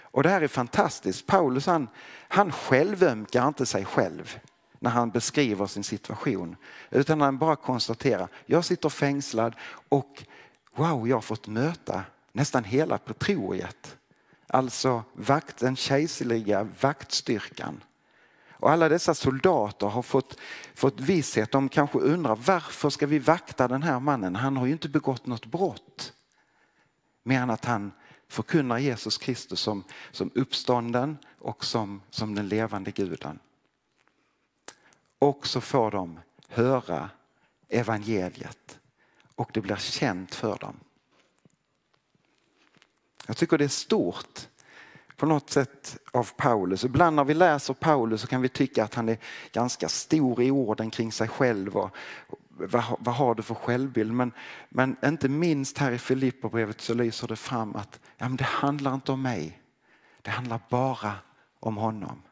Och 0.00 0.22
det 0.22 0.28
här 0.28 0.40
är 0.40 0.48
fantastiskt. 0.48 1.26
Paulus 1.26 1.66
han, 1.66 1.88
han 2.28 2.52
självömkar 2.52 3.48
inte 3.48 3.66
sig 3.66 3.84
själv 3.84 4.38
när 4.78 4.90
han 4.90 5.10
beskriver 5.10 5.66
sin 5.66 5.84
situation. 5.84 6.56
Utan 6.90 7.20
han 7.20 7.38
bara 7.38 7.56
konstaterar, 7.56 8.28
jag 8.46 8.64
sitter 8.64 8.88
fängslad 8.88 9.54
och 9.88 10.24
wow, 10.74 11.08
jag 11.08 11.16
har 11.16 11.20
fått 11.20 11.46
möta 11.46 12.04
nästan 12.32 12.64
hela 12.64 12.98
pretoriet. 12.98 13.96
Alltså 14.46 15.02
vakt, 15.12 15.58
den 15.58 15.76
kejserliga 15.76 16.68
vaktstyrkan. 16.80 17.82
Och 18.58 18.70
alla 18.70 18.88
dessa 18.88 19.14
soldater 19.14 19.86
har 19.86 20.02
fått, 20.02 20.38
fått 20.74 21.00
visshet. 21.00 21.52
De 21.52 21.68
kanske 21.68 21.98
undrar 21.98 22.36
varför 22.36 22.90
ska 22.90 23.06
vi 23.06 23.18
vakta 23.18 23.68
den 23.68 23.82
här 23.82 24.00
mannen? 24.00 24.36
Han 24.36 24.56
har 24.56 24.66
ju 24.66 24.72
inte 24.72 24.88
begått 24.88 25.26
något 25.26 25.46
brott. 25.46 26.12
Mer 27.22 27.40
än 27.40 27.50
att 27.50 27.64
han 27.64 27.92
förkunnar 28.28 28.78
Jesus 28.78 29.18
Kristus 29.18 29.60
som, 29.60 29.84
som 30.10 30.30
uppstånden 30.34 31.18
och 31.38 31.64
som, 31.64 32.02
som 32.10 32.34
den 32.34 32.48
levande 32.48 32.90
guden. 32.90 33.38
Och 35.18 35.46
så 35.46 35.60
får 35.60 35.90
de 35.90 36.20
höra 36.48 37.10
evangeliet 37.68 38.78
och 39.34 39.50
det 39.54 39.60
blir 39.60 39.76
känt 39.76 40.34
för 40.34 40.58
dem. 40.58 40.76
Jag 43.26 43.36
tycker 43.36 43.58
det 43.58 43.64
är 43.64 43.68
stort 43.68 44.48
på 45.16 45.26
något 45.26 45.50
sätt 45.50 45.98
av 46.12 46.30
Paulus. 46.36 46.84
Ibland 46.84 47.16
när 47.16 47.24
vi 47.24 47.34
läser 47.34 47.74
Paulus 47.74 48.20
så 48.20 48.26
kan 48.26 48.42
vi 48.42 48.48
tycka 48.48 48.84
att 48.84 48.94
han 48.94 49.08
är 49.08 49.18
ganska 49.52 49.88
stor 49.88 50.42
i 50.42 50.50
orden 50.50 50.90
kring 50.90 51.12
sig 51.12 51.28
själv 51.28 51.76
och 51.76 51.96
vad, 52.48 52.84
vad 52.98 53.14
har 53.14 53.34
du 53.34 53.42
för 53.42 53.54
självbild? 53.54 54.12
Men, 54.12 54.32
men 54.68 54.96
inte 55.04 55.28
minst 55.28 55.78
här 55.78 55.92
i 55.92 55.98
Filipperbrevet 55.98 56.80
så 56.80 56.94
lyser 56.94 57.28
det 57.28 57.36
fram 57.36 57.76
att 57.76 58.00
ja, 58.16 58.28
men 58.28 58.36
det 58.36 58.44
handlar 58.44 58.94
inte 58.94 59.12
om 59.12 59.22
mig. 59.22 59.62
Det 60.22 60.30
handlar 60.30 60.60
bara 60.68 61.12
om 61.60 61.76
honom. 61.76 62.22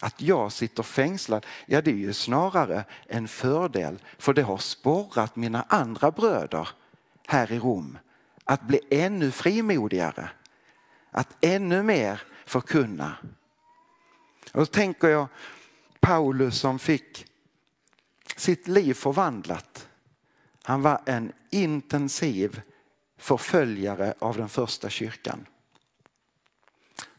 Att 0.00 0.20
jag 0.20 0.52
sitter 0.52 0.82
fängslad, 0.82 1.46
ja 1.66 1.82
det 1.82 1.90
är 1.90 1.94
ju 1.94 2.12
snarare 2.12 2.84
en 3.06 3.28
fördel 3.28 3.98
för 4.18 4.34
det 4.34 4.42
har 4.42 4.58
sporrat 4.58 5.36
mina 5.36 5.62
andra 5.68 6.10
bröder 6.10 6.68
här 7.26 7.52
i 7.52 7.58
Rom 7.58 7.98
att 8.44 8.62
bli 8.62 8.80
ännu 8.90 9.30
frimodigare. 9.30 10.30
Att 11.10 11.36
ännu 11.40 11.82
mer 11.82 12.22
förkunna. 12.46 13.16
Och 14.52 14.60
då 14.60 14.66
tänker 14.66 15.08
jag 15.08 15.26
Paulus 16.00 16.58
som 16.58 16.78
fick 16.78 17.26
sitt 18.36 18.68
liv 18.68 18.94
förvandlat. 18.94 19.88
Han 20.62 20.82
var 20.82 21.00
en 21.06 21.32
intensiv 21.50 22.60
förföljare 23.18 24.14
av 24.18 24.36
den 24.36 24.48
första 24.48 24.90
kyrkan. 24.90 25.46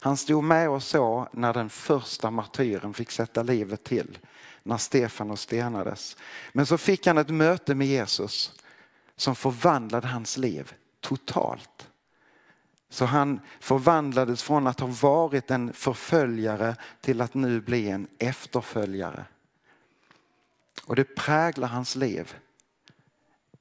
Han 0.00 0.16
stod 0.16 0.44
med 0.44 0.70
och 0.70 0.82
så 0.82 1.28
när 1.32 1.52
den 1.52 1.70
första 1.70 2.30
martyren 2.30 2.94
fick 2.94 3.10
sätta 3.10 3.42
livet 3.42 3.84
till, 3.84 4.18
när 4.62 4.76
Stefanos 4.76 5.40
stenades. 5.40 6.16
Men 6.52 6.66
så 6.66 6.78
fick 6.78 7.06
han 7.06 7.18
ett 7.18 7.28
möte 7.28 7.74
med 7.74 7.86
Jesus 7.86 8.52
som 9.16 9.34
förvandlade 9.36 10.06
hans 10.06 10.36
liv 10.36 10.74
totalt. 11.00 11.88
Så 12.88 13.04
han 13.04 13.40
förvandlades 13.60 14.42
från 14.42 14.66
att 14.66 14.80
ha 14.80 14.86
varit 14.86 15.50
en 15.50 15.72
förföljare 15.72 16.76
till 17.00 17.20
att 17.20 17.34
nu 17.34 17.60
bli 17.60 17.90
en 17.90 18.08
efterföljare. 18.18 19.24
Och 20.84 20.96
det 20.96 21.04
präglar 21.04 21.68
hans 21.68 21.96
liv. 21.96 22.34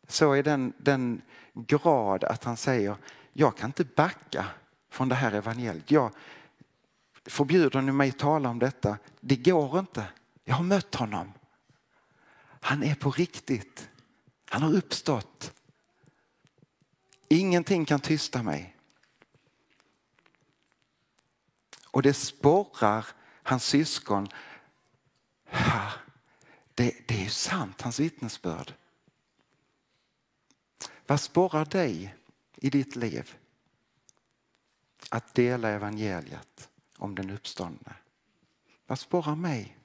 Så 0.07 0.33
är 0.33 0.43
den, 0.43 0.73
den 0.77 1.21
grad 1.53 2.23
att 2.23 2.43
han 2.43 2.57
säger, 2.57 2.95
jag 3.33 3.57
kan 3.57 3.69
inte 3.69 3.83
backa 3.83 4.45
från 4.89 5.09
det 5.09 5.15
här 5.15 5.31
evangeliet. 5.31 5.91
Jag, 5.91 6.11
förbjuder 7.25 7.81
ni 7.81 7.91
mig 7.91 8.11
tala 8.11 8.49
om 8.49 8.59
detta? 8.59 8.97
Det 9.19 9.35
går 9.35 9.79
inte. 9.79 10.05
Jag 10.43 10.55
har 10.55 10.63
mött 10.63 10.95
honom. 10.95 11.33
Han 12.61 12.83
är 12.83 12.95
på 12.95 13.11
riktigt. 13.11 13.89
Han 14.49 14.61
har 14.61 14.73
uppstått. 14.73 15.53
Ingenting 17.27 17.85
kan 17.85 17.99
tysta 17.99 18.43
mig. 18.43 18.75
Och 21.91 22.01
det 22.01 22.13
sporrar 22.13 23.05
hans 23.43 23.65
syskon. 23.65 24.27
Det, 26.73 27.07
det 27.07 27.25
är 27.25 27.29
sant, 27.29 27.81
hans 27.81 27.99
vittnesbörd. 27.99 28.73
Vad 31.07 31.21
sporrar 31.21 31.65
dig 31.65 32.15
i 32.55 32.69
ditt 32.69 32.95
liv? 32.95 33.35
Att 35.09 35.33
dela 35.33 35.69
evangeliet 35.69 36.69
om 36.97 37.15
den 37.15 37.29
uppståndne. 37.29 37.93
Vad 38.87 38.99
sporrar 38.99 39.35
mig? 39.35 39.77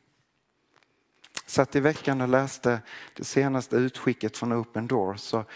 Satt 1.46 1.76
i 1.76 1.80
veckan 1.80 2.20
och 2.20 2.28
läste 2.28 2.82
det 3.16 3.24
senaste 3.24 3.76
utskicket 3.76 4.36
från 4.36 4.52
Open 4.52 4.86
Doors 4.86 5.34
och 5.34 5.50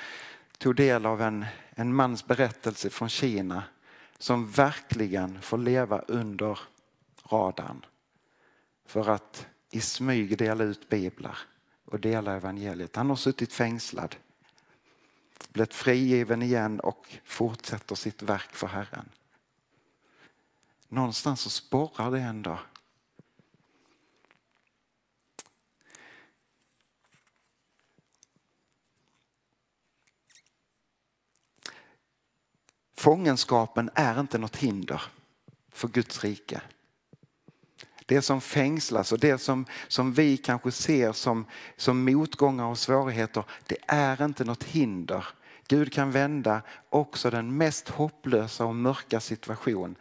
tog 0.58 0.76
del 0.76 1.06
av 1.06 1.22
en, 1.22 1.46
en 1.70 1.94
mans 1.94 2.26
berättelse 2.26 2.90
från 2.90 3.08
Kina 3.08 3.62
som 4.18 4.50
verkligen 4.50 5.42
får 5.42 5.58
leva 5.58 5.98
under 5.98 6.58
radarn 7.30 7.86
för 8.86 9.08
att 9.08 9.46
i 9.70 9.80
smyg 9.80 10.38
dela 10.38 10.64
ut 10.64 10.88
biblar 10.88 11.38
och 11.84 12.00
dela 12.00 12.36
evangeliet. 12.36 12.96
Han 12.96 13.08
har 13.08 13.16
suttit 13.16 13.52
fängslad, 13.52 14.16
blivit 15.52 15.74
frigiven 15.74 16.42
igen 16.42 16.80
och 16.80 17.16
fortsätter 17.24 17.94
sitt 17.94 18.22
verk 18.22 18.52
för 18.52 18.66
Herren. 18.66 19.08
Någonstans 20.88 21.40
så 21.40 21.50
sporrar 21.50 22.10
det 22.10 22.20
ändå. 22.20 22.58
Fångenskapen 32.96 33.90
är 33.94 34.20
inte 34.20 34.38
något 34.38 34.56
hinder 34.56 35.02
för 35.72 35.88
Guds 35.88 36.24
rike. 36.24 36.60
Det 38.06 38.22
som 38.22 38.40
fängslas 38.40 39.12
och 39.12 39.18
det 39.18 39.38
som, 39.38 39.66
som 39.88 40.12
vi 40.12 40.36
kanske 40.36 40.72
ser 40.72 41.12
som, 41.12 41.46
som 41.76 42.04
motgångar 42.04 42.64
och 42.64 42.78
svårigheter, 42.78 43.44
det 43.66 43.76
är 43.86 44.24
inte 44.24 44.44
något 44.44 44.64
hinder. 44.64 45.26
Gud 45.68 45.92
kan 45.92 46.10
vända 46.10 46.62
också 46.88 47.30
den 47.30 47.56
mest 47.56 47.88
hopplösa 47.88 48.64
och 48.64 48.74
mörka 48.74 49.20
situation. 49.20 49.96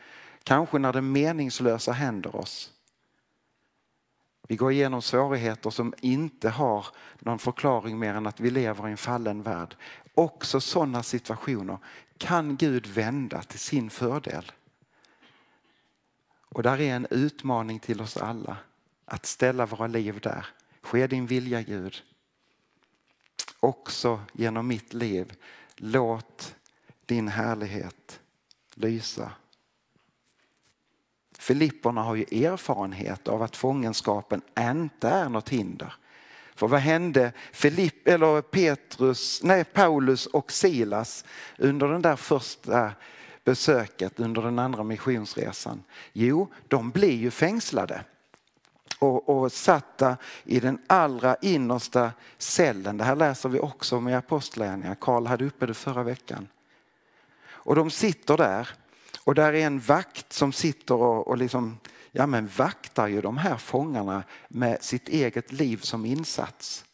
Kanske 0.48 0.80
när 0.80 0.94
det 0.94 1.01
meningslösa 1.01 1.92
händer 1.92 2.36
oss. 2.36 2.72
Vi 4.48 4.56
går 4.56 4.72
igenom 4.72 5.01
svårigheter 5.01 5.70
som 5.70 5.94
inte 6.01 6.50
har 6.50 6.88
någon 7.20 7.39
förklaring 7.39 8.00
mer 8.00 8.13
än 8.13 8.27
att 8.27 8.39
vi 8.39 8.51
lever 8.51 8.88
i 8.88 8.92
en 8.92 8.98
fallen 8.98 9.44
värld. 9.44 9.75
Också 10.13 10.62
sådana 10.62 11.04
situationer 11.04 11.77
kan 12.18 12.56
Gud 12.56 12.88
vända 12.88 13.42
till 13.42 13.60
sin 13.60 13.89
fördel. 13.89 14.51
Och 16.50 16.63
där 16.63 16.82
är 16.82 16.96
en 16.96 17.08
utmaning 17.10 17.80
till 17.80 18.01
oss 18.01 18.18
alla 18.18 18.58
att 19.06 19.25
ställa 19.25 19.66
våra 19.66 19.88
liv 19.88 20.20
där. 20.20 20.46
Ske 20.82 21.08
din 21.08 21.27
vilja 21.27 21.62
Gud. 21.62 21.96
Också 23.60 24.22
genom 24.34 24.68
mitt 24.68 24.94
liv. 24.94 25.34
Låt 25.75 26.56
din 27.05 27.27
härlighet 27.27 28.20
lysa. 28.74 29.31
Filipporna 31.39 32.01
har 32.01 32.15
ju 32.15 32.45
erfarenhet 32.45 33.27
av 33.27 33.43
att 33.43 33.55
fångenskapen 33.55 34.41
inte 34.59 35.09
är 35.09 35.29
något 35.29 35.50
hinder. 35.50 35.93
För 36.55 36.67
vad 36.67 36.79
hände 36.79 37.31
Filipp, 37.51 38.07
eller 38.07 38.41
Petrus, 38.41 39.43
nej, 39.43 39.63
Paulus 39.63 40.25
och 40.25 40.51
Silas 40.51 41.25
under 41.57 41.87
den 41.87 42.01
där 42.01 42.15
första 42.15 42.91
besöket 43.43 44.19
under 44.19 44.41
den 44.41 44.59
andra 44.59 44.83
missionsresan? 44.83 45.83
Jo, 46.13 46.47
de 46.67 46.91
blir 46.91 47.15
ju 47.15 47.31
fängslade 47.31 48.03
och, 49.00 49.29
och 49.29 49.51
satta 49.51 50.17
i 50.43 50.59
den 50.59 50.79
allra 50.87 51.35
innersta 51.41 52.11
cellen. 52.37 52.97
Det 52.97 53.03
här 53.03 53.15
läser 53.15 53.50
vi 53.50 53.59
också 53.59 53.97
om 53.97 54.07
i 54.07 54.13
Apostlagärningarna. 54.13 54.95
Karl 54.95 55.25
hade 55.25 55.45
uppe 55.45 55.65
det 55.65 55.73
förra 55.73 56.03
veckan. 56.03 56.47
Och 57.50 57.75
de 57.75 57.89
sitter 57.89 58.37
där 58.37 58.69
och 59.27 59.35
där 59.35 59.53
är 59.53 59.66
en 59.66 59.79
vakt 59.79 60.33
som 60.33 60.53
sitter 60.53 60.96
och, 60.96 61.27
och 61.27 61.37
liksom, 61.37 61.77
ja, 62.11 62.27
men 62.27 62.48
vaktar 62.48 63.07
ju 63.07 63.22
de 63.22 63.37
här 63.37 63.57
fångarna 63.57 64.24
med 64.48 64.83
sitt 64.83 65.09
eget 65.09 65.51
liv 65.51 65.77
som 65.77 66.05
insats. 66.05 66.85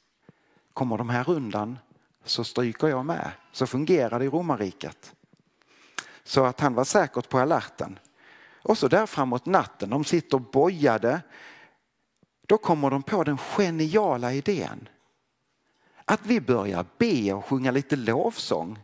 Kommer 0.74 0.98
de 0.98 1.10
här 1.10 1.30
undan 1.30 1.80
så 2.24 2.44
stryker 2.44 2.88
jag 2.88 3.06
med. 3.06 3.32
Så 3.52 3.68
fungerar 3.68 4.20
det 4.20 4.26
i 4.26 4.30
romarriket. 4.30 5.14
Så 6.24 6.46
att 6.46 6.60
han 6.60 6.74
var 6.74 6.84
säkert 6.84 7.30
på 7.30 7.40
alerten. 7.40 8.00
Och 8.62 8.78
så 8.78 8.88
där 8.88 9.06
framåt 9.06 9.46
natten, 9.46 9.90
de 9.90 10.04
sitter 10.04 10.40
bojade. 10.40 11.22
Då 12.48 12.58
kommer 12.58 12.90
de 12.90 13.04
på 13.04 13.24
den 13.24 13.38
geniala 13.38 14.34
idén 14.34 14.90
att 16.06 16.26
vi 16.26 16.42
börjar 16.42 16.86
be 16.98 17.34
och 17.34 17.46
sjunga 17.46 17.72
lite 17.72 17.96
lovsång. 17.96 18.80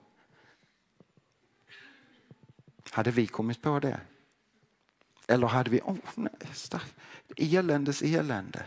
Hade 2.99 3.11
vi 3.11 3.27
kommit 3.27 3.61
på 3.61 3.79
det? 3.79 3.99
Eller 5.27 5.47
hade 5.47 5.69
vi, 5.69 5.81
oh, 5.81 5.95
nej, 6.15 6.31
eländes 7.37 8.01
elände. 8.01 8.65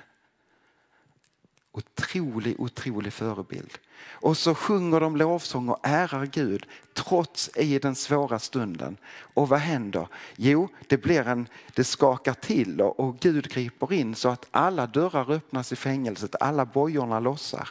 Otrolig, 1.73 2.61
otrolig 2.61 3.13
förebild. 3.13 3.79
Och 4.01 4.37
så 4.37 4.55
sjunger 4.55 5.01
de 5.01 5.17
lovsång 5.17 5.69
och 5.69 5.79
ärar 5.83 6.27
Gud 6.27 6.67
trots 6.95 7.51
i 7.57 7.79
den 7.79 7.95
svåra 7.95 8.39
stunden. 8.39 8.97
Och 9.35 9.49
vad 9.49 9.61
händer? 9.61 10.09
Jo, 10.37 10.69
det, 10.89 10.99
blir 10.99 11.29
en, 11.29 11.49
det 11.75 11.85
skakar 11.85 12.35
till 12.35 12.81
och, 12.81 13.01
och 13.01 13.19
Gud 13.19 13.51
griper 13.51 13.93
in 13.93 14.15
så 14.15 14.29
att 14.29 14.49
alla 14.51 14.87
dörrar 14.87 15.31
öppnas 15.31 15.73
i 15.73 15.77
fängelset, 15.77 16.35
alla 16.41 16.65
bojorna 16.65 17.21
lossar. 17.21 17.69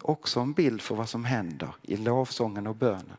Också 0.00 0.40
en 0.40 0.52
bild 0.52 0.82
för 0.82 0.94
vad 0.94 1.08
som 1.08 1.24
händer 1.24 1.74
i 1.82 1.96
lovsången 1.96 2.66
och 2.66 2.76
bönen. 2.76 3.16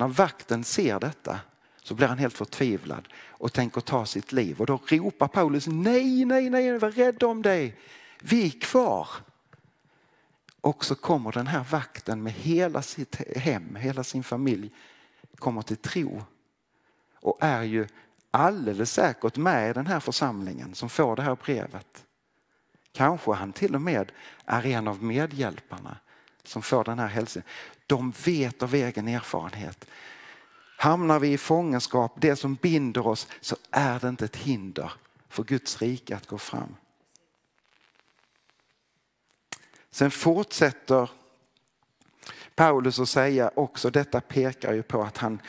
När 0.00 0.08
vakten 0.08 0.64
ser 0.64 1.00
detta 1.00 1.40
så 1.82 1.94
blir 1.94 2.06
han 2.06 2.18
helt 2.18 2.36
förtvivlad 2.36 3.08
och 3.28 3.52
tänker 3.52 3.80
ta 3.80 4.06
sitt 4.06 4.32
liv. 4.32 4.60
Och 4.60 4.66
då 4.66 4.80
ropar 4.86 5.28
Paulus 5.28 5.66
nej, 5.66 6.24
nej, 6.24 6.50
nej, 6.50 6.78
var 6.78 6.90
rädd 6.90 7.22
om 7.22 7.42
dig. 7.42 7.78
Vi 8.20 8.46
är 8.46 8.60
kvar. 8.60 9.08
Och 10.60 10.84
så 10.84 10.94
kommer 10.94 11.32
den 11.32 11.46
här 11.46 11.64
vakten 11.70 12.22
med 12.22 12.32
hela 12.32 12.82
sitt 12.82 13.36
hem, 13.36 13.76
hela 13.76 14.04
sin 14.04 14.22
familj, 14.22 14.70
kommer 15.36 15.62
till 15.62 15.76
tro. 15.76 16.22
Och 17.14 17.38
är 17.40 17.62
ju 17.62 17.86
alldeles 18.30 18.92
säkert 18.92 19.36
med 19.36 19.70
i 19.70 19.72
den 19.72 19.86
här 19.86 20.00
församlingen 20.00 20.74
som 20.74 20.88
får 20.88 21.16
det 21.16 21.22
här 21.22 21.36
brevet. 21.44 22.06
Kanske 22.92 23.32
han 23.32 23.52
till 23.52 23.74
och 23.74 23.82
med 23.82 24.12
är 24.44 24.66
en 24.66 24.88
av 24.88 25.02
medhjälparna 25.02 25.96
som 26.44 26.62
får 26.62 26.84
den 26.84 26.98
här 26.98 27.06
hälsningen. 27.06 27.48
De 27.86 28.12
vet 28.24 28.62
av 28.62 28.74
egen 28.74 29.08
erfarenhet. 29.08 29.86
Hamnar 30.76 31.18
vi 31.18 31.32
i 31.32 31.38
fångenskap, 31.38 32.14
det 32.20 32.36
som 32.36 32.54
binder 32.54 33.06
oss, 33.06 33.28
så 33.40 33.56
är 33.70 34.00
det 34.00 34.08
inte 34.08 34.24
ett 34.24 34.36
hinder 34.36 34.92
för 35.28 35.44
Guds 35.44 35.82
rike 35.82 36.16
att 36.16 36.26
gå 36.26 36.38
fram. 36.38 36.76
Sen 39.90 40.10
fortsätter 40.10 41.10
Paulus 42.54 42.98
att 42.98 43.08
säga 43.08 43.50
också, 43.54 43.90
detta 43.90 44.20
pekar 44.20 44.72
ju 44.72 44.82
på 44.82 45.02
att 45.02 45.18
han, 45.18 45.40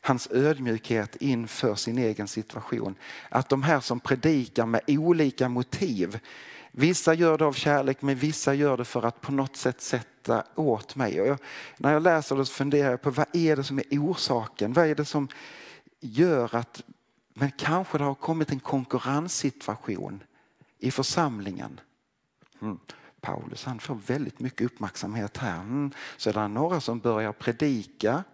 hans 0.00 0.28
ödmjukhet 0.30 1.16
inför 1.16 1.74
sin 1.74 1.98
egen 1.98 2.28
situation. 2.28 2.94
Att 3.28 3.48
de 3.48 3.62
här 3.62 3.80
som 3.80 4.00
predikar 4.00 4.66
med 4.66 4.80
olika 4.86 5.48
motiv, 5.48 6.18
vissa 6.70 7.14
gör 7.14 7.38
det 7.38 7.44
av 7.44 7.52
kärlek 7.52 8.02
men 8.02 8.16
vissa 8.16 8.54
gör 8.54 8.76
det 8.76 8.84
för 8.84 9.02
att 9.02 9.20
på 9.20 9.32
något 9.32 9.56
sätt 9.56 9.80
sätta 9.80 10.15
åt 10.54 10.96
mig. 10.96 11.20
Och 11.20 11.26
jag, 11.26 11.38
när 11.76 11.92
jag 11.92 12.02
läser 12.02 12.36
det 12.36 12.46
så 12.46 12.52
funderar 12.52 12.90
jag 12.90 13.02
på 13.02 13.10
vad 13.10 13.26
är 13.32 13.56
det 13.56 13.64
som 13.64 13.78
är 13.78 13.84
orsaken? 13.90 14.72
Vad 14.72 14.86
är 14.86 14.94
det 14.94 15.04
som 15.04 15.28
gör 16.00 16.54
att, 16.54 16.82
men 17.34 17.50
kanske 17.50 17.98
det 17.98 18.04
har 18.04 18.14
kommit 18.14 18.50
en 18.50 18.60
konkurrenssituation 18.60 20.22
i 20.78 20.90
församlingen. 20.90 21.80
Mm. 22.62 22.78
Paulus 23.20 23.64
han 23.64 23.78
får 23.78 23.94
väldigt 23.94 24.40
mycket 24.40 24.66
uppmärksamhet 24.66 25.36
här. 25.36 25.60
Mm. 25.60 25.90
Så 26.16 26.32
det 26.32 26.40
är 26.40 26.48
några 26.48 26.80
som 26.80 26.98
börjar 26.98 27.32
predika 27.32 28.24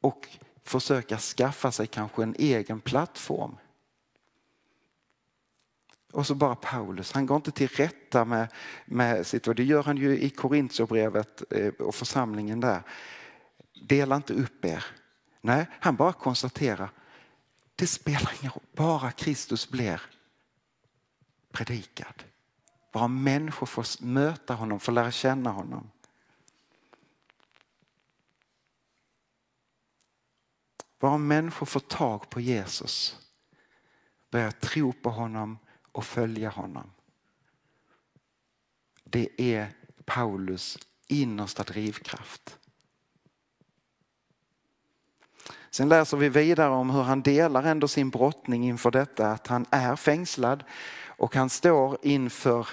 och 0.00 0.28
försöka 0.64 1.18
skaffa 1.18 1.72
sig 1.72 1.86
kanske 1.86 2.22
en 2.22 2.34
egen 2.38 2.80
plattform. 2.80 3.56
Och 6.14 6.26
så 6.26 6.34
bara 6.34 6.54
Paulus, 6.54 7.12
han 7.12 7.26
går 7.26 7.36
inte 7.36 7.50
till 7.50 7.68
rätta 7.68 8.24
med, 8.24 8.48
med 8.86 9.26
sitt, 9.26 9.48
och 9.48 9.54
det 9.54 9.64
gör 9.64 9.82
han 9.82 9.96
ju 9.96 10.18
i 10.18 10.30
Korintierbrevet 10.30 11.42
eh, 11.50 11.68
och 11.68 11.94
församlingen 11.94 12.60
där. 12.60 12.82
Dela 13.88 14.16
inte 14.16 14.32
upp 14.32 14.64
er. 14.64 14.84
Nej, 15.40 15.66
han 15.80 15.96
bara 15.96 16.12
konstaterar, 16.12 16.90
det 17.74 17.86
spelar 17.86 18.32
ingen 18.40 18.52
roll, 18.52 18.62
bara 18.72 19.10
Kristus 19.10 19.70
blir 19.70 20.02
predikad. 21.52 22.24
Bara 22.92 23.08
människor 23.08 23.66
får 23.66 24.04
möta 24.04 24.54
honom, 24.54 24.80
får 24.80 24.92
lära 24.92 25.10
känna 25.10 25.50
honom. 25.50 25.90
Bara 30.98 31.18
människor 31.18 31.66
får 31.66 31.80
tag 31.80 32.30
på 32.30 32.40
Jesus, 32.40 33.18
börjar 34.30 34.50
tro 34.50 34.92
på 34.92 35.10
honom 35.10 35.58
och 35.94 36.04
följa 36.04 36.48
honom. 36.48 36.90
Det 39.04 39.28
är 39.36 39.66
Paulus 40.04 40.78
innersta 41.08 41.62
drivkraft. 41.62 42.58
Sen 45.70 45.88
läser 45.88 46.16
vi 46.16 46.28
vidare 46.28 46.70
om 46.70 46.90
hur 46.90 47.02
han 47.02 47.22
delar 47.22 47.62
ändå 47.62 47.88
sin 47.88 48.10
brottning 48.10 48.64
inför 48.64 48.90
detta 48.90 49.30
att 49.30 49.46
han 49.46 49.66
är 49.70 49.96
fängslad 49.96 50.64
och 51.06 51.34
han 51.34 51.50
står 51.50 51.98
inför 52.02 52.68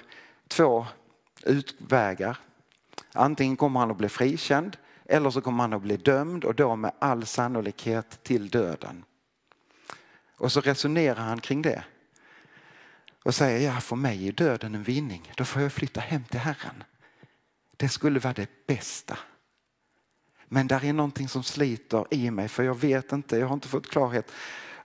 två 0.47 0.85
utvägar. 1.43 2.37
Antingen 3.13 3.57
kommer 3.57 3.79
han 3.79 3.91
att 3.91 3.97
bli 3.97 4.09
frikänd 4.09 4.77
eller 5.05 5.29
så 5.29 5.41
kommer 5.41 5.63
han 5.63 5.73
att 5.73 5.81
bli 5.81 5.97
dömd 5.97 6.45
och 6.45 6.55
då 6.55 6.75
med 6.75 6.91
all 6.99 7.25
sannolikhet 7.25 8.23
till 8.23 8.49
döden. 8.49 9.03
Och 10.37 10.51
så 10.51 10.61
resonerar 10.61 11.23
han 11.23 11.39
kring 11.39 11.61
det. 11.61 11.83
Och 13.23 13.35
säger, 13.35 13.73
ja 13.73 13.79
för 13.79 13.95
mig 13.95 14.27
är 14.27 14.31
döden 14.31 14.75
en 14.75 14.83
vinning. 14.83 15.31
Då 15.37 15.45
får 15.45 15.61
jag 15.61 15.73
flytta 15.73 15.99
hem 15.99 16.23
till 16.23 16.39
Herren. 16.39 16.83
Det 17.77 17.89
skulle 17.89 18.19
vara 18.19 18.33
det 18.33 18.67
bästa. 18.67 19.19
Men 20.45 20.67
där 20.67 20.85
är 20.85 20.93
någonting 20.93 21.27
som 21.27 21.43
sliter 21.43 22.05
i 22.11 22.31
mig 22.31 22.47
för 22.47 22.63
jag 22.63 22.79
vet 22.79 23.11
inte, 23.11 23.37
jag 23.37 23.47
har 23.47 23.53
inte 23.53 23.67
fått 23.67 23.89
klarhet. 23.89 24.31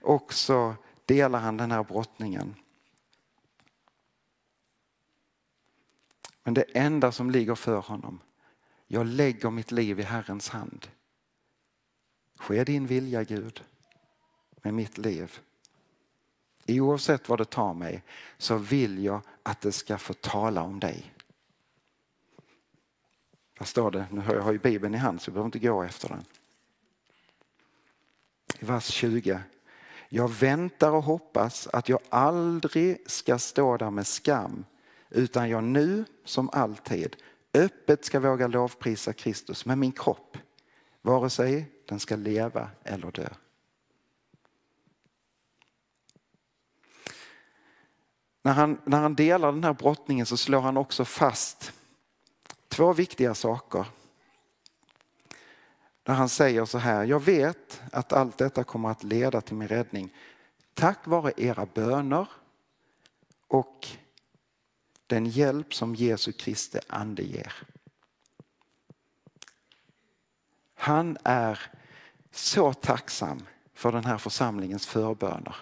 Och 0.00 0.32
så 0.32 0.74
delar 1.04 1.38
han 1.38 1.56
den 1.56 1.70
här 1.70 1.84
brottningen. 1.84 2.54
Men 6.42 6.54
det 6.54 6.62
enda 6.62 7.12
som 7.12 7.30
ligger 7.30 7.54
för 7.54 7.78
honom, 7.78 8.20
jag 8.86 9.06
lägger 9.06 9.50
mitt 9.50 9.70
liv 9.70 10.00
i 10.00 10.02
Herrens 10.02 10.48
hand. 10.48 10.88
Ske 12.38 12.64
din 12.64 12.86
vilja 12.86 13.24
Gud 13.24 13.64
med 14.62 14.74
mitt 14.74 14.98
liv. 14.98 15.40
Oavsett 16.68 17.28
vad 17.28 17.38
det 17.38 17.44
tar 17.44 17.74
mig 17.74 18.02
så 18.38 18.56
vill 18.56 19.04
jag 19.04 19.20
att 19.42 19.60
det 19.60 19.72
ska 19.72 19.98
få 19.98 20.12
tala 20.12 20.62
om 20.62 20.80
dig. 20.80 21.12
Vad 23.58 23.68
står 23.68 23.90
det? 23.90 24.06
Nu 24.10 24.20
har 24.20 24.34
jag 24.34 24.52
ju 24.52 24.58
Bibeln 24.58 24.94
i 24.94 24.98
hand 24.98 25.20
så 25.20 25.28
jag 25.28 25.34
behöver 25.34 25.46
inte 25.46 25.58
gå 25.58 25.82
efter 25.82 26.08
den. 26.08 26.24
I 28.58 28.64
vers 28.64 28.84
20. 28.84 29.40
Jag 30.08 30.30
väntar 30.30 30.90
och 30.90 31.02
hoppas 31.02 31.66
att 31.66 31.88
jag 31.88 32.00
aldrig 32.08 33.10
ska 33.10 33.38
stå 33.38 33.76
där 33.76 33.90
med 33.90 34.06
skam 34.06 34.64
utan 35.10 35.48
jag 35.48 35.64
nu 35.64 36.04
som 36.24 36.50
alltid 36.52 37.16
öppet 37.54 38.04
ska 38.04 38.20
våga 38.20 38.46
lovprisa 38.46 39.12
Kristus 39.12 39.66
med 39.66 39.78
min 39.78 39.92
kropp 39.92 40.38
vare 41.02 41.30
sig 41.30 41.70
den 41.88 42.00
ska 42.00 42.16
leva 42.16 42.70
eller 42.84 43.10
dö. 43.10 43.28
När 48.46 48.52
han, 48.52 48.78
när 48.84 49.00
han 49.00 49.14
delar 49.14 49.52
den 49.52 49.64
här 49.64 49.72
brottningen 49.72 50.26
så 50.26 50.36
slår 50.36 50.60
han 50.60 50.76
också 50.76 51.04
fast 51.04 51.72
två 52.68 52.92
viktiga 52.92 53.34
saker. 53.34 53.86
När 56.04 56.14
han 56.14 56.28
säger 56.28 56.64
så 56.64 56.78
här, 56.78 57.04
jag 57.04 57.20
vet 57.20 57.82
att 57.92 58.12
allt 58.12 58.38
detta 58.38 58.64
kommer 58.64 58.88
att 58.90 59.02
leda 59.02 59.40
till 59.40 59.56
min 59.56 59.68
räddning 59.68 60.14
tack 60.74 61.06
vare 61.06 61.32
era 61.36 61.66
böner 61.66 62.28
och 63.48 63.88
den 65.06 65.26
hjälp 65.26 65.74
som 65.74 65.94
Jesu 65.94 66.32
Kristi 66.32 66.78
ande 66.88 67.22
ger. 67.22 67.52
Han 70.74 71.18
är 71.24 71.60
så 72.30 72.72
tacksam 72.72 73.46
för 73.74 73.92
den 73.92 74.04
här 74.04 74.18
församlingens 74.18 74.86
förböner. 74.86 75.56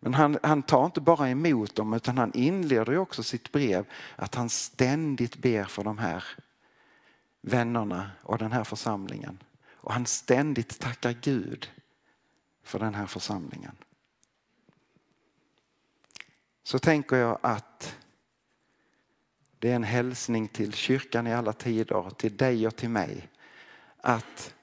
Men 0.00 0.14
han, 0.14 0.38
han 0.42 0.62
tar 0.62 0.86
inte 0.86 1.00
bara 1.00 1.30
emot 1.30 1.74
dem 1.74 1.94
utan 1.94 2.18
han 2.18 2.32
inleder 2.34 2.98
också 2.98 3.22
sitt 3.22 3.52
brev 3.52 3.86
att 4.16 4.34
han 4.34 4.48
ständigt 4.48 5.36
ber 5.36 5.64
för 5.64 5.84
de 5.84 5.98
här 5.98 6.24
vännerna 7.40 8.10
och 8.22 8.38
den 8.38 8.52
här 8.52 8.64
församlingen. 8.64 9.42
Och 9.74 9.92
han 9.92 10.06
ständigt 10.06 10.78
tackar 10.78 11.12
Gud 11.12 11.70
för 12.62 12.78
den 12.78 12.94
här 12.94 13.06
församlingen. 13.06 13.76
Så 16.62 16.78
tänker 16.78 17.16
jag 17.16 17.38
att 17.42 17.96
det 19.58 19.70
är 19.70 19.76
en 19.76 19.84
hälsning 19.84 20.48
till 20.48 20.72
kyrkan 20.72 21.26
i 21.26 21.34
alla 21.34 21.52
tider, 21.52 22.10
till 22.10 22.36
dig 22.36 22.66
och 22.66 22.76
till 22.76 22.90
mig. 22.90 23.28
Att 24.00 24.54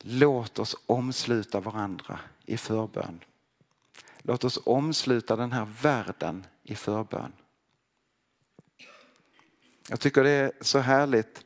låt 0.00 0.58
oss 0.58 0.76
omsluta 0.86 1.60
varandra 1.60 2.20
i 2.44 2.56
förbön. 2.56 3.20
Låt 4.28 4.44
oss 4.44 4.58
omsluta 4.64 5.36
den 5.36 5.52
här 5.52 5.68
världen 5.82 6.46
i 6.62 6.74
förbön. 6.74 7.32
Jag 9.88 10.00
tycker 10.00 10.24
det 10.24 10.30
är 10.30 10.52
så 10.60 10.78
härligt. 10.78 11.44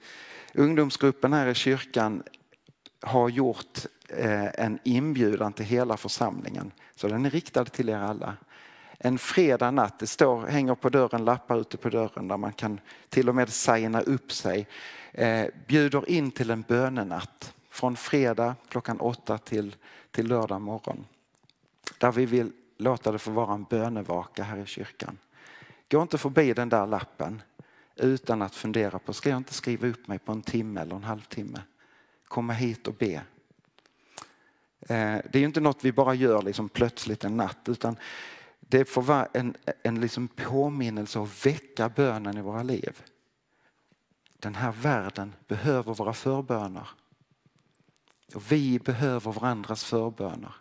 Ungdomsgruppen 0.54 1.32
här 1.32 1.46
i 1.46 1.54
kyrkan 1.54 2.22
har 3.02 3.28
gjort 3.28 3.86
eh, 4.08 4.60
en 4.64 4.78
inbjudan 4.84 5.52
till 5.52 5.64
hela 5.64 5.96
församlingen. 5.96 6.72
Så 6.94 7.08
den 7.08 7.26
är 7.26 7.30
riktad 7.30 7.64
till 7.64 7.88
er 7.88 7.96
alla. 7.96 8.36
En 8.98 9.18
fredag 9.18 9.70
natt, 9.70 9.98
det 9.98 10.06
står, 10.06 10.46
hänger 10.46 10.74
på 10.74 10.88
dörren 10.88 11.24
lappar 11.24 11.60
ute 11.60 11.76
på 11.76 11.88
dörren 11.88 12.28
där 12.28 12.36
man 12.36 12.52
kan 12.52 12.80
till 13.08 13.28
och 13.28 13.34
med 13.34 13.48
signa 13.48 14.00
upp 14.00 14.32
sig. 14.32 14.68
Eh, 15.12 15.46
bjuder 15.66 16.10
in 16.10 16.30
till 16.30 16.50
en 16.50 16.62
bönenatt 16.62 17.54
från 17.70 17.96
fredag 17.96 18.54
klockan 18.68 19.00
åtta 19.00 19.38
till, 19.38 19.76
till 20.10 20.26
lördag 20.26 20.60
morgon. 20.60 21.04
Där 21.98 22.12
vi 22.12 22.26
vill 22.26 22.52
låta 22.80 23.12
det 23.12 23.18
få 23.18 23.30
vara 23.30 23.54
en 23.54 23.64
bönevaka 23.64 24.42
här 24.42 24.58
i 24.58 24.66
kyrkan. 24.66 25.18
Gå 25.90 26.02
inte 26.02 26.18
förbi 26.18 26.52
den 26.52 26.68
där 26.68 26.86
lappen 26.86 27.42
utan 27.96 28.42
att 28.42 28.54
fundera 28.54 28.98
på, 28.98 29.12
ska 29.12 29.30
jag 29.30 29.36
inte 29.36 29.54
skriva 29.54 29.88
upp 29.88 30.08
mig 30.08 30.18
på 30.18 30.32
en 30.32 30.42
timme 30.42 30.80
eller 30.80 30.96
en 30.96 31.04
halvtimme? 31.04 31.62
Komma 32.28 32.52
hit 32.52 32.86
och 32.86 32.94
be. 32.94 33.22
Eh, 34.80 35.18
det 35.30 35.34
är 35.34 35.38
ju 35.38 35.44
inte 35.44 35.60
något 35.60 35.84
vi 35.84 35.92
bara 35.92 36.14
gör 36.14 36.42
liksom 36.42 36.68
plötsligt 36.68 37.24
en 37.24 37.36
natt 37.36 37.68
utan 37.68 37.96
det 38.60 38.84
får 38.84 39.02
vara 39.02 39.28
en, 39.32 39.56
en 39.82 40.00
liksom 40.00 40.28
påminnelse 40.28 41.18
och 41.18 41.46
väcka 41.46 41.88
bönen 41.88 42.38
i 42.38 42.40
våra 42.40 42.62
liv. 42.62 43.02
Den 44.38 44.54
här 44.54 44.72
världen 44.72 45.34
behöver 45.48 45.94
våra 45.94 46.12
förböner. 46.12 46.88
Och 48.34 48.52
vi 48.52 48.78
behöver 48.78 49.32
varandras 49.32 49.84
förböner. 49.84 50.54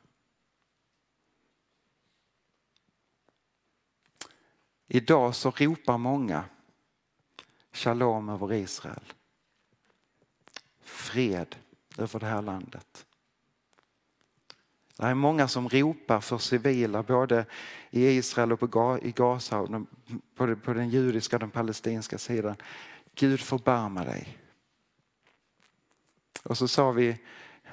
Idag 4.91 5.35
så 5.35 5.51
ropar 5.51 5.97
många 5.97 6.43
Shalom 7.71 8.29
över 8.29 8.53
Israel. 8.53 9.13
Fred 10.81 11.55
över 11.97 12.19
det 12.19 12.25
här 12.25 12.41
landet. 12.41 13.05
Det 14.97 15.05
är 15.05 15.13
många 15.13 15.47
som 15.47 15.69
ropar 15.69 16.21
för 16.21 16.37
civila 16.37 17.03
både 17.03 17.45
i 17.89 18.07
Israel 18.07 18.51
och 18.51 19.03
i 19.03 19.11
Gaza, 19.11 19.85
på 20.35 20.73
den 20.73 20.89
judiska 20.89 21.35
och 21.35 21.39
den 21.39 21.51
palestinska 21.51 22.17
sidan. 22.17 22.55
Gud 23.15 23.39
förbarma 23.39 24.03
dig. 24.03 24.37
Och 26.43 26.57
så 26.57 26.67
sa 26.67 26.91
vi, 26.91 27.17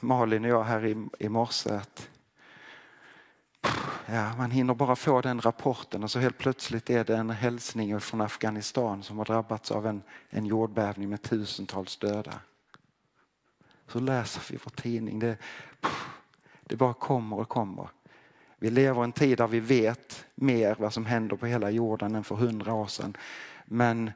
Malin 0.00 0.44
och 0.44 0.50
jag 0.50 0.64
här 0.64 1.06
i 1.18 1.28
morse 1.28 1.70
att 1.70 2.08
Ja, 4.06 4.36
man 4.36 4.50
hinner 4.50 4.74
bara 4.74 4.96
få 4.96 5.20
den 5.20 5.40
rapporten 5.40 6.02
och 6.02 6.10
så 6.10 6.18
helt 6.18 6.38
plötsligt 6.38 6.90
är 6.90 7.04
det 7.04 7.16
en 7.16 7.30
hälsning 7.30 8.00
från 8.00 8.20
Afghanistan 8.20 9.02
som 9.02 9.18
har 9.18 9.24
drabbats 9.24 9.70
av 9.70 9.86
en, 9.86 10.02
en 10.30 10.46
jordbävning 10.46 11.08
med 11.08 11.22
tusentals 11.22 11.96
döda. 11.96 12.40
Så 13.88 14.00
läser 14.00 14.52
vi 14.52 14.58
vår 14.64 14.70
tidning. 14.70 15.18
Det, 15.18 15.36
det 16.64 16.76
bara 16.76 16.94
kommer 16.94 17.38
och 17.38 17.48
kommer. 17.48 17.88
Vi 18.58 18.70
lever 18.70 19.00
i 19.00 19.04
en 19.04 19.12
tid 19.12 19.38
där 19.38 19.46
vi 19.46 19.60
vet 19.60 20.24
mer 20.34 20.76
vad 20.78 20.92
som 20.92 21.06
händer 21.06 21.36
på 21.36 21.46
hela 21.46 21.70
jorden 21.70 22.14
än 22.14 22.24
för 22.24 22.34
hundra 22.34 22.74
år 22.74 22.86
sedan. 22.86 23.16
Men 23.64 24.10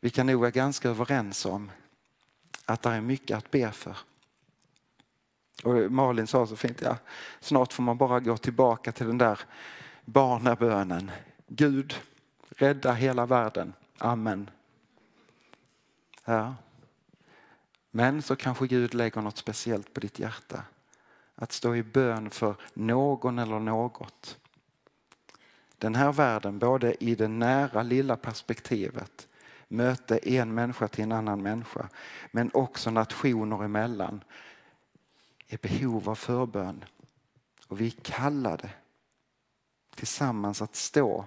vi 0.00 0.10
kan 0.10 0.26
nog 0.26 0.40
vara 0.40 0.50
ganska 0.50 0.88
överens 0.88 1.46
om 1.46 1.70
att 2.64 2.82
det 2.82 2.90
är 2.90 3.00
mycket 3.00 3.36
att 3.36 3.50
be 3.50 3.70
för. 3.70 3.96
Och 5.62 5.92
Malin 5.92 6.26
sa 6.26 6.46
så 6.46 6.56
fint, 6.56 6.82
ja, 6.82 6.96
snart 7.40 7.72
får 7.72 7.82
man 7.82 7.98
bara 7.98 8.20
gå 8.20 8.36
tillbaka 8.36 8.92
till 8.92 9.06
den 9.06 9.18
där 9.18 9.40
barnabönen. 10.04 11.10
Gud, 11.46 11.94
rädda 12.48 12.92
hela 12.92 13.26
världen. 13.26 13.72
Amen. 13.98 14.50
Ja. 16.24 16.54
Men 17.90 18.22
så 18.22 18.36
kanske 18.36 18.66
Gud 18.66 18.94
lägger 18.94 19.20
något 19.20 19.36
speciellt 19.36 19.94
på 19.94 20.00
ditt 20.00 20.18
hjärta. 20.18 20.62
Att 21.34 21.52
stå 21.52 21.74
i 21.74 21.82
bön 21.82 22.30
för 22.30 22.54
någon 22.74 23.38
eller 23.38 23.58
något. 23.58 24.38
Den 25.78 25.94
här 25.94 26.12
världen, 26.12 26.58
både 26.58 27.04
i 27.04 27.14
det 27.14 27.28
nära 27.28 27.82
lilla 27.82 28.16
perspektivet, 28.16 29.28
möte 29.68 30.18
en 30.18 30.54
människa 30.54 30.88
till 30.88 31.04
en 31.04 31.12
annan 31.12 31.42
människa, 31.42 31.88
men 32.30 32.50
också 32.54 32.90
nationer 32.90 33.64
emellan, 33.64 34.24
är 35.52 35.58
behov 35.58 36.08
av 36.08 36.14
förbön. 36.14 36.84
Och 37.68 37.80
vi 37.80 37.86
är 37.86 37.90
kallade 37.90 38.70
tillsammans 39.94 40.62
att 40.62 40.76
stå 40.76 41.24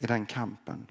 i 0.00 0.06
den 0.06 0.26
kampen. 0.26 0.86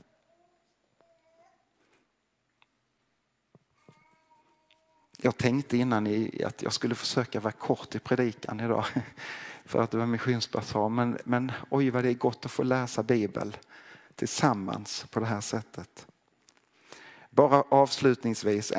Jag 5.18 5.38
tänkte 5.38 5.78
innan 5.78 6.30
att 6.46 6.62
jag 6.62 6.74
skulle 6.74 6.96
försöka 6.96 7.40
vara 7.40 7.54
kort 7.54 7.96
i 7.96 8.00
predikan 8.00 8.60
idag 8.60 8.86
för 9.66 9.82
att 9.82 9.92
det 9.92 9.98
var 9.98 10.06
missionsbasar. 10.06 10.90
Men, 10.90 11.18
men 11.24 11.52
oj 11.70 11.90
vad 11.90 12.04
det 12.04 12.10
är 12.10 12.14
gott 12.14 12.46
att 12.46 12.52
få 12.52 12.64
läsa 12.64 13.04
Bibel 13.04 13.58
tillsammans 14.16 15.06
på 15.10 15.20
det 15.20 15.26
här 15.26 15.42
sättet. 15.42 16.08
Bara 17.30 17.62
avslutningsvis 17.70 18.72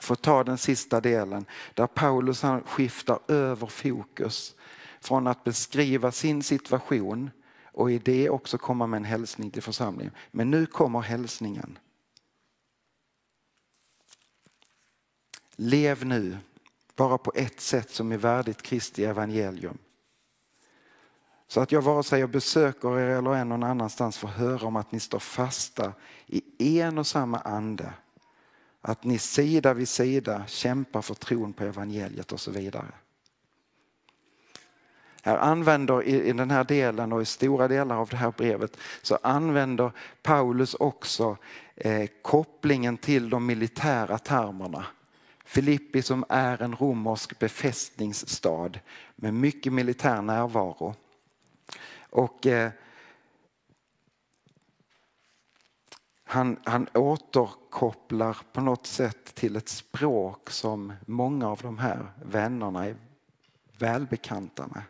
för 0.00 0.12
att 0.12 0.22
ta 0.22 0.44
den 0.44 0.58
sista 0.58 1.00
delen 1.00 1.46
där 1.74 1.86
Paulus 1.86 2.42
han 2.42 2.62
skiftar 2.62 3.18
över 3.28 3.66
fokus 3.66 4.54
från 5.00 5.26
att 5.26 5.44
beskriva 5.44 6.12
sin 6.12 6.42
situation 6.42 7.30
och 7.64 7.90
i 7.90 7.98
det 7.98 8.30
också 8.30 8.58
komma 8.58 8.86
med 8.86 8.96
en 8.96 9.04
hälsning 9.04 9.50
till 9.50 9.62
församlingen. 9.62 10.14
Men 10.30 10.50
nu 10.50 10.66
kommer 10.66 11.00
hälsningen. 11.00 11.78
Lev 15.56 16.04
nu 16.04 16.38
bara 16.96 17.18
på 17.18 17.32
ett 17.34 17.60
sätt 17.60 17.90
som 17.90 18.12
är 18.12 18.16
värdigt 18.16 18.62
Kristi 18.62 19.04
evangelium. 19.04 19.78
Så 21.48 21.60
att 21.60 21.72
jag 21.72 21.82
vare 21.82 22.02
sig 22.02 22.20
jag 22.20 22.30
besöker 22.30 22.98
er 22.98 23.06
eller 23.06 23.34
är 23.34 23.44
någon 23.44 23.62
annanstans 23.62 24.18
får 24.18 24.28
höra 24.28 24.66
om 24.66 24.76
att 24.76 24.92
ni 24.92 25.00
står 25.00 25.18
fasta 25.18 25.92
i 26.26 26.80
en 26.80 26.98
och 26.98 27.06
samma 27.06 27.38
ande. 27.38 27.92
Att 28.80 29.04
ni 29.04 29.18
sida 29.18 29.74
vid 29.74 29.88
sida 29.88 30.44
kämpar 30.46 31.02
för 31.02 31.14
tron 31.14 31.52
på 31.52 31.64
evangeliet 31.64 32.32
och 32.32 32.40
så 32.40 32.50
vidare. 32.50 32.92
Här 35.22 35.36
använder 35.36 36.02
i 36.02 36.32
den 36.32 36.50
här 36.50 36.64
delen 36.64 37.12
och 37.12 37.22
i 37.22 37.24
stora 37.24 37.68
delar 37.68 37.96
av 37.96 38.08
det 38.08 38.16
här 38.16 38.32
brevet 38.36 38.76
så 39.02 39.18
använder 39.22 39.92
Paulus 40.22 40.74
också 40.74 41.36
eh, 41.76 42.08
kopplingen 42.22 42.96
till 42.96 43.30
de 43.30 43.46
militära 43.46 44.18
termerna. 44.18 44.86
Filippi 45.44 46.02
som 46.02 46.24
är 46.28 46.62
en 46.62 46.76
romersk 46.76 47.38
befästningsstad 47.38 48.80
med 49.16 49.34
mycket 49.34 49.72
militär 49.72 50.22
närvaro. 50.22 50.94
Och 52.10 52.46
eh, 52.46 52.70
han, 56.30 56.56
han 56.64 56.88
återkopplar 56.94 58.36
på 58.52 58.60
något 58.60 58.86
sätt 58.86 59.34
till 59.34 59.56
ett 59.56 59.68
språk 59.68 60.50
som 60.50 60.92
många 61.06 61.48
av 61.48 61.58
de 61.62 61.78
här 61.78 62.12
vännerna 62.22 62.86
är 62.86 62.96
välbekanta 63.78 64.66
med. 64.66 64.82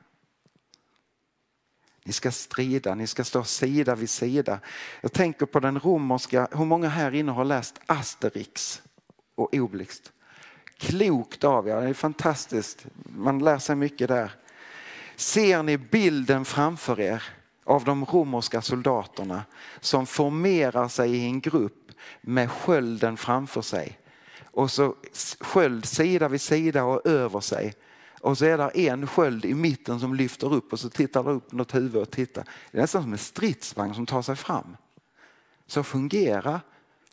Ni 2.04 2.12
ska 2.12 2.30
strida, 2.30 2.94
ni 2.94 3.06
ska 3.06 3.24
stå 3.24 3.44
sida 3.44 3.94
vid 3.94 4.10
sida. 4.10 4.60
Jag 5.00 5.12
tänker 5.12 5.46
på 5.46 5.60
den 5.60 5.80
romerska, 5.80 6.48
hur 6.52 6.64
många 6.64 6.88
här 6.88 7.14
inne 7.14 7.32
har 7.32 7.44
läst 7.44 7.80
Asterix 7.86 8.82
och 9.34 9.54
Obelix? 9.54 10.02
Klokt 10.76 11.44
av 11.44 11.68
er, 11.68 11.80
det 11.80 11.88
är 11.88 11.94
fantastiskt. 11.94 12.86
Man 13.16 13.38
lär 13.38 13.58
sig 13.58 13.76
mycket 13.76 14.08
där. 14.08 14.32
Ser 15.16 15.62
ni 15.62 15.78
bilden 15.78 16.44
framför 16.44 17.00
er 17.00 17.37
av 17.68 17.84
de 17.84 18.04
romerska 18.04 18.62
soldaterna 18.62 19.42
som 19.80 20.06
formerar 20.06 20.88
sig 20.88 21.16
i 21.16 21.24
en 21.24 21.40
grupp 21.40 21.90
med 22.20 22.50
skölden 22.50 23.16
framför 23.16 23.62
sig. 23.62 23.98
Och 24.44 24.70
så 24.70 24.94
sköld 25.40 25.84
sida 25.84 26.28
vid 26.28 26.40
sida 26.40 26.84
och 26.84 27.06
över 27.06 27.40
sig. 27.40 27.74
Och 28.20 28.38
så 28.38 28.44
är 28.44 28.58
det 28.58 28.88
en 28.88 29.06
sköld 29.06 29.44
i 29.44 29.54
mitten 29.54 30.00
som 30.00 30.14
lyfter 30.14 30.54
upp 30.54 30.72
och 30.72 30.80
så 30.80 30.90
tittar 30.90 31.24
det 31.24 31.30
upp 31.30 31.52
något 31.52 31.74
huvud 31.74 32.02
och 32.02 32.10
tittar. 32.10 32.44
Det 32.70 32.78
är 32.78 32.82
nästan 32.82 33.02
som 33.02 33.12
en 33.12 33.18
stridsvagn 33.18 33.94
som 33.94 34.06
tar 34.06 34.22
sig 34.22 34.36
fram. 34.36 34.76
Så 35.66 35.82
fungerar 35.82 36.60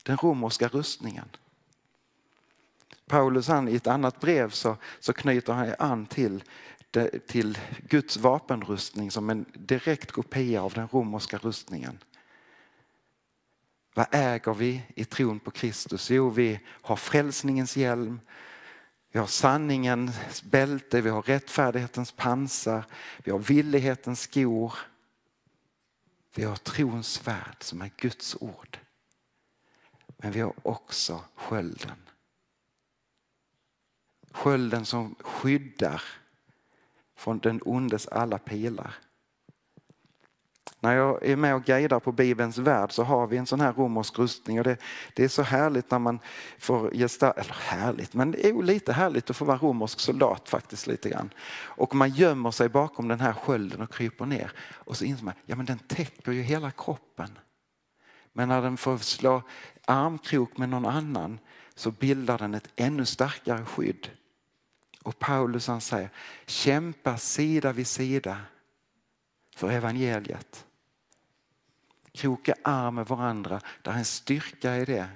den 0.03 0.17
romerska 0.17 0.67
rustningen. 0.67 1.25
Paulus 3.07 3.47
han, 3.47 3.67
i 3.67 3.75
ett 3.75 3.87
annat 3.87 4.19
brev 4.19 4.49
så, 4.49 4.77
så 4.99 5.13
knyter 5.13 5.53
han 5.53 5.75
an 5.79 6.05
till, 6.05 6.43
till 7.27 7.58
Guds 7.89 8.17
vapenrustning 8.17 9.12
som 9.12 9.29
en 9.29 9.45
direkt 9.53 10.12
kopia 10.12 10.62
av 10.63 10.73
den 10.73 10.88
romerska 10.88 11.38
rustningen. 11.38 12.03
Vad 13.95 14.08
äger 14.12 14.53
vi 14.53 14.84
i 14.95 15.05
tron 15.05 15.39
på 15.39 15.51
Kristus? 15.51 16.12
Jo, 16.12 16.29
vi 16.29 16.60
har 16.67 16.95
frälsningens 16.95 17.77
hjälm, 17.77 18.19
vi 19.12 19.19
har 19.19 19.27
sanningens 19.27 20.43
bälte, 20.43 21.01
vi 21.01 21.10
har 21.10 21.21
rättfärdighetens 21.21 22.12
pansar, 22.12 22.86
vi 23.23 23.31
har 23.31 23.39
villighetens 23.39 24.21
skor. 24.21 24.73
Vi 26.36 26.43
har 26.43 26.55
trons 26.55 27.08
svärd 27.08 27.55
som 27.60 27.81
är 27.81 27.91
Guds 27.97 28.38
ord. 28.39 28.77
Men 30.17 30.31
vi 30.31 30.39
har 30.39 30.53
också 30.62 31.23
skölden. 31.36 31.97
Skölden 34.31 34.86
som 34.86 35.15
skyddar 35.19 36.01
från 37.15 37.39
den 37.39 37.62
ondes 37.65 38.08
alla 38.08 38.38
pilar. 38.38 38.95
När 40.80 40.95
jag 40.95 41.25
är 41.25 41.36
med 41.36 41.56
och 41.56 41.63
guidar 41.63 41.99
på 41.99 42.12
Bibelns 42.12 42.58
värld 42.58 42.91
så 42.91 43.04
har 43.04 43.28
vi 43.28 43.38
en 43.38 43.45
sån 43.45 43.60
här 43.60 43.73
romersk 43.73 44.19
rustning 44.19 44.58
och 44.60 44.63
det, 44.63 44.78
det 45.13 45.23
är 45.23 45.28
så 45.28 45.41
härligt 45.41 45.91
när 45.91 45.99
man 45.99 46.19
får 46.60 46.91
gestalta, 46.91 47.41
eller 47.41 47.54
härligt, 47.54 48.13
men 48.13 48.32
det 48.32 48.47
är 48.47 48.63
lite 48.63 48.93
härligt 48.93 49.30
att 49.30 49.36
få 49.36 49.45
vara 49.45 49.58
romersk 49.58 49.99
soldat 49.99 50.49
faktiskt 50.49 50.88
lite 50.88 51.10
grann. 51.10 51.34
Och 51.62 51.95
man 51.95 52.10
gömmer 52.10 52.51
sig 52.51 52.69
bakom 52.69 53.08
den 53.08 53.19
här 53.19 53.34
skölden 53.34 53.82
och 53.82 53.93
kryper 53.93 54.25
ner 54.25 54.51
och 54.73 54.97
så 54.97 55.06
inser 55.06 55.25
man, 55.25 55.34
ja 55.45 55.56
men 55.56 55.65
den 55.65 55.80
täcker 55.80 56.32
ju 56.32 56.41
hela 56.41 56.71
kroppen. 56.71 57.39
Men 58.34 58.49
när 58.49 58.62
den 58.62 58.78
får 58.78 58.97
slå 58.97 59.41
armkrok 59.86 60.58
med 60.58 60.69
någon 60.69 60.86
annan 60.86 61.39
så 61.75 61.91
bildar 61.91 62.38
den 62.38 62.54
ett 62.54 62.69
ännu 62.75 63.06
starkare 63.06 63.65
skydd. 63.65 64.10
Och 65.05 65.19
Paulus 65.19 65.67
han 65.67 65.81
säger, 65.81 66.09
kämpa 66.45 67.17
sida 67.17 67.71
vid 67.71 67.87
sida 67.87 68.41
för 69.55 69.71
evangeliet. 69.71 70.65
Kroka 72.11 72.55
arm 72.61 72.95
med 72.95 73.07
varandra, 73.07 73.61
det 73.81 73.89
är 73.89 73.93
en 73.95 74.05
styrka 74.05 74.77
i 74.77 74.85
det. 74.85 75.09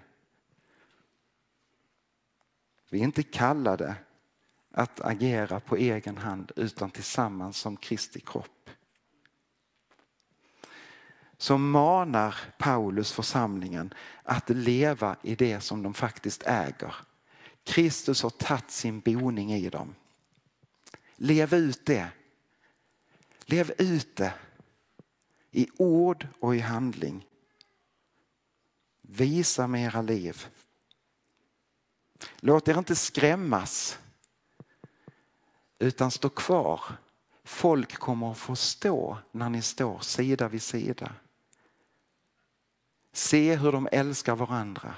Vi 2.89 2.99
är 2.99 3.03
inte 3.03 3.23
kallade 3.23 3.95
att 4.71 5.01
agera 5.01 5.59
på 5.59 5.75
egen 5.75 6.17
hand 6.17 6.51
utan 6.55 6.91
tillsammans 6.91 7.57
som 7.57 7.77
Kristi 7.77 8.19
kropp. 8.19 8.69
Så 11.37 11.57
manar 11.57 12.35
Paulus 12.57 13.11
församlingen 13.11 13.93
att 14.23 14.49
leva 14.49 15.15
i 15.21 15.35
det 15.35 15.59
som 15.61 15.83
de 15.83 15.93
faktiskt 15.93 16.43
äger. 16.45 16.95
Kristus 17.69 18.21
har 18.21 18.29
tagit 18.29 18.71
sin 18.71 18.99
boning 18.99 19.53
i 19.53 19.69
dem. 19.69 19.95
Lev 21.15 21.53
ut 21.53 21.85
det. 21.85 22.09
Lev 23.45 23.71
ut 23.77 24.15
det 24.15 24.33
i 25.51 25.67
ord 25.77 26.27
och 26.39 26.55
i 26.55 26.59
handling. 26.59 27.27
Visa 29.01 29.67
med 29.67 29.85
era 29.85 30.01
liv. 30.01 30.47
Låt 32.39 32.67
er 32.67 32.77
inte 32.77 32.95
skrämmas 32.95 33.99
utan 35.79 36.11
stå 36.11 36.29
kvar. 36.29 36.81
Folk 37.43 37.93
kommer 37.93 38.31
att 38.31 38.37
förstå 38.37 39.17
när 39.31 39.49
ni 39.49 39.61
står 39.61 39.99
sida 39.99 40.47
vid 40.47 40.61
sida. 40.61 41.13
Se 43.11 43.55
hur 43.55 43.71
de 43.71 43.87
älskar 43.91 44.35
varandra. 44.35 44.95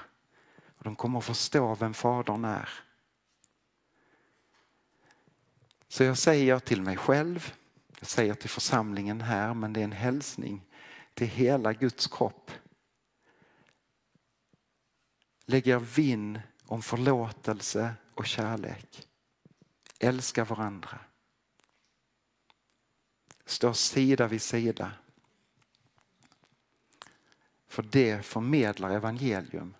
De 0.82 0.96
kommer 0.96 1.18
att 1.18 1.24
förstå 1.24 1.74
vem 1.74 1.94
Fadern 1.94 2.44
är. 2.44 2.68
Så 5.88 6.04
jag 6.04 6.18
säger 6.18 6.58
till 6.58 6.82
mig 6.82 6.96
själv, 6.96 7.54
jag 7.98 8.08
säger 8.08 8.34
till 8.34 8.50
församlingen 8.50 9.20
här, 9.20 9.54
men 9.54 9.72
det 9.72 9.80
är 9.80 9.84
en 9.84 9.92
hälsning 9.92 10.64
till 11.14 11.26
hela 11.26 11.72
Guds 11.72 12.06
kropp. 12.06 12.50
Lägg 15.44 15.68
er 15.68 15.78
vinn 15.78 16.40
om 16.66 16.82
förlåtelse 16.82 17.94
och 18.14 18.26
kärlek. 18.26 19.08
Älska 19.98 20.44
varandra. 20.44 20.98
står 23.44 23.72
sida 23.72 24.28
vid 24.28 24.42
sida. 24.42 24.92
För 27.68 27.82
det 27.82 28.26
förmedlar 28.26 28.90
evangelium. 28.90 29.74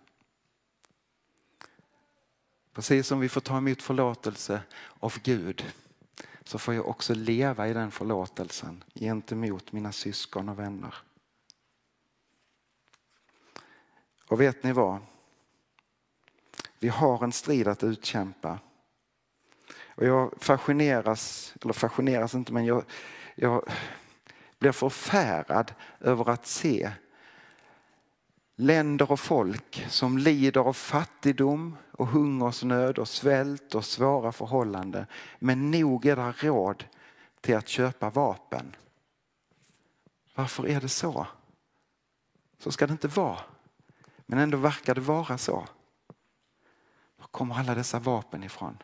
Precis 2.72 3.06
som 3.06 3.20
vi 3.20 3.28
får 3.28 3.40
ta 3.40 3.58
emot 3.58 3.82
förlåtelse 3.82 4.62
av 5.00 5.18
Gud 5.22 5.72
så 6.44 6.58
får 6.58 6.74
jag 6.74 6.88
också 6.88 7.14
leva 7.14 7.68
i 7.68 7.72
den 7.72 7.90
förlåtelsen 7.90 8.84
gentemot 8.94 9.72
mina 9.72 9.92
syskon 9.92 10.48
och 10.48 10.58
vänner. 10.58 10.94
Och 14.28 14.40
vet 14.40 14.62
ni 14.62 14.72
vad? 14.72 14.98
Vi 16.78 16.88
har 16.88 17.24
en 17.24 17.32
strid 17.32 17.68
att 17.68 17.84
utkämpa. 17.84 18.58
Och 19.94 20.06
jag 20.06 20.34
fascineras, 20.38 21.54
eller 21.62 21.72
fascineras 21.72 22.34
inte, 22.34 22.52
men 22.52 22.64
jag, 22.64 22.84
jag 23.34 23.70
blir 24.58 24.72
förfärad 24.72 25.74
över 26.00 26.30
att 26.30 26.46
se 26.46 26.90
länder 28.56 29.12
och 29.12 29.20
folk 29.20 29.86
som 29.88 30.18
lider 30.18 30.60
av 30.60 30.72
fattigdom 30.72 31.76
och 31.92 32.06
hungersnöd 32.06 32.98
och 32.98 33.08
svält 33.08 33.74
och 33.74 33.84
svåra 33.84 34.32
förhållanden. 34.32 35.06
Men 35.38 35.70
nog 35.70 36.06
är 36.06 36.16
det 36.16 36.32
råd 36.32 36.84
till 37.40 37.56
att 37.56 37.68
köpa 37.68 38.10
vapen. 38.10 38.76
Varför 40.34 40.66
är 40.66 40.80
det 40.80 40.88
så? 40.88 41.26
Så 42.58 42.72
ska 42.72 42.86
det 42.86 42.92
inte 42.92 43.08
vara. 43.08 43.38
Men 44.26 44.38
ändå 44.38 44.58
verkar 44.58 44.94
det 44.94 45.00
vara 45.00 45.38
så. 45.38 45.66
Var 47.16 47.26
kommer 47.30 47.54
alla 47.54 47.74
dessa 47.74 47.98
vapen 47.98 48.44
ifrån? 48.44 48.78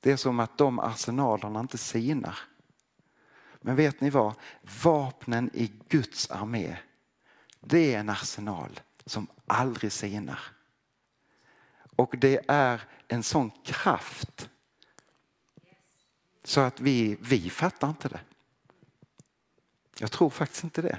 Det 0.00 0.12
är 0.12 0.16
som 0.16 0.40
att 0.40 0.58
de 0.58 0.78
arsenalerna 0.78 1.60
inte 1.60 1.78
sinar. 1.78 2.38
Men 3.60 3.76
vet 3.76 4.00
ni 4.00 4.10
vad? 4.10 4.34
Vapnen 4.84 5.50
i 5.54 5.72
Guds 5.88 6.30
armé, 6.30 6.76
det 7.60 7.94
är 7.94 8.00
en 8.00 8.10
arsenal 8.10 8.80
som 9.06 9.26
aldrig 9.46 9.92
sinar. 9.92 10.40
Och 11.96 12.14
det 12.18 12.40
är 12.48 12.82
en 13.08 13.22
sån 13.22 13.50
kraft 13.50 14.50
så 16.44 16.60
att 16.60 16.80
vi, 16.80 17.16
vi 17.20 17.50
fattar 17.50 17.88
inte 17.88 18.08
det. 18.08 18.20
Jag 19.98 20.12
tror 20.12 20.30
faktiskt 20.30 20.64
inte 20.64 20.82
det. 20.82 20.98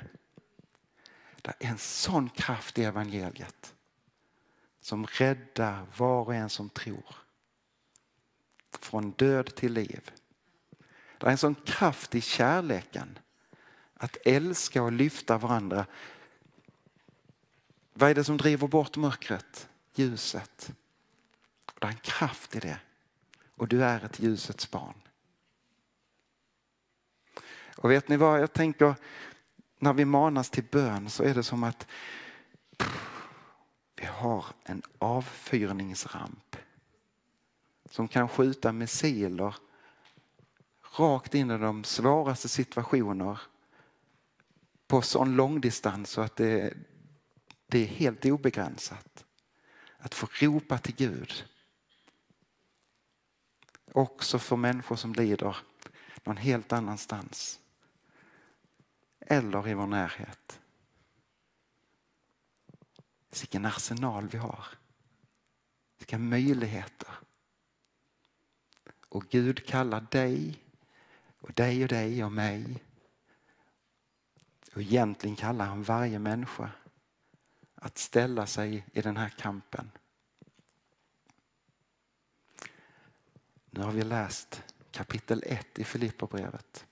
Det 1.41 1.53
är 1.59 1.69
en 1.69 1.77
sån 1.77 2.29
kraft 2.29 2.77
i 2.77 2.83
evangeliet 2.83 3.73
som 4.81 5.05
räddar 5.05 5.85
var 5.97 6.25
och 6.25 6.35
en 6.35 6.49
som 6.49 6.69
tror. 6.69 7.15
Från 8.79 9.11
död 9.11 9.55
till 9.55 9.73
liv. 9.73 10.11
Det 11.17 11.27
är 11.27 11.31
en 11.31 11.37
sån 11.37 11.55
kraft 11.55 12.15
i 12.15 12.21
kärleken. 12.21 13.19
Att 13.93 14.17
älska 14.25 14.83
och 14.83 14.91
lyfta 14.91 15.37
varandra. 15.37 15.85
Vad 17.99 18.09
är 18.09 18.15
det 18.15 18.23
som 18.23 18.37
driver 18.37 18.67
bort 18.67 18.97
mörkret? 18.97 19.69
Ljuset. 19.95 20.71
Det 21.79 21.87
är 21.87 21.91
en 21.91 21.97
kraft 21.97 22.55
i 22.55 22.59
det. 22.59 22.79
Och 23.55 23.67
du 23.67 23.83
är 23.83 24.05
ett 24.05 24.19
ljusets 24.19 24.71
barn. 24.71 25.01
Och 27.77 27.91
vet 27.91 28.07
ni 28.07 28.17
vad 28.17 28.41
jag 28.41 28.53
tänker? 28.53 28.95
När 29.79 29.93
vi 29.93 30.05
manas 30.05 30.49
till 30.49 30.63
bön 30.63 31.09
så 31.09 31.23
är 31.23 31.33
det 31.33 31.43
som 31.43 31.63
att 31.63 31.87
vi 33.95 34.05
har 34.05 34.45
en 34.63 34.81
avfyrningsramp 34.97 36.55
som 37.89 38.07
kan 38.07 38.29
skjuta 38.29 38.71
missiler 38.71 39.55
rakt 40.97 41.35
in 41.35 41.51
i 41.51 41.57
de 41.57 41.83
svåraste 41.83 42.49
situationer 42.49 43.41
på 44.87 45.01
sån 45.01 45.35
långdistans 45.35 46.09
så 46.09 46.21
att 46.21 46.35
det, 46.35 46.73
det 47.69 47.79
är 47.79 47.87
helt 47.87 48.25
obegränsat. 48.25 49.25
Att 49.97 50.15
få 50.15 50.27
ropa 50.39 50.77
till 50.77 50.95
Gud. 50.95 51.45
Också 53.91 54.39
för 54.39 54.55
människor 54.55 54.95
som 54.95 55.13
lider 55.13 55.57
någon 56.23 56.37
helt 56.37 56.73
annanstans. 56.73 57.59
Eller 59.19 59.67
i 59.67 59.73
vår 59.73 59.87
närhet. 59.87 60.59
Vilken 63.39 63.65
arsenal 63.65 64.27
vi 64.27 64.37
har. 64.37 64.65
Vilka 65.97 66.17
möjligheter. 66.17 67.13
Och 69.09 69.25
Gud 69.29 69.67
kallar 69.67 70.07
dig 70.11 70.63
och 71.39 71.53
dig 71.53 71.83
och 71.83 71.89
dig 71.89 72.23
och 72.23 72.31
mig. 72.31 72.83
Och 74.73 74.81
egentligen 74.81 75.35
kallar 75.35 75.65
han 75.65 75.83
varje 75.83 76.19
människa 76.19 76.71
att 77.81 77.97
ställa 77.97 78.45
sig 78.45 78.85
i 78.93 79.01
den 79.01 79.17
här 79.17 79.29
kampen. 79.29 79.91
Nu 83.69 83.81
har 83.81 83.91
vi 83.91 84.03
läst 84.03 84.63
kapitel 84.91 85.43
1 85.45 85.79
i 85.79 85.83
Filipperbrevet. 85.83 86.85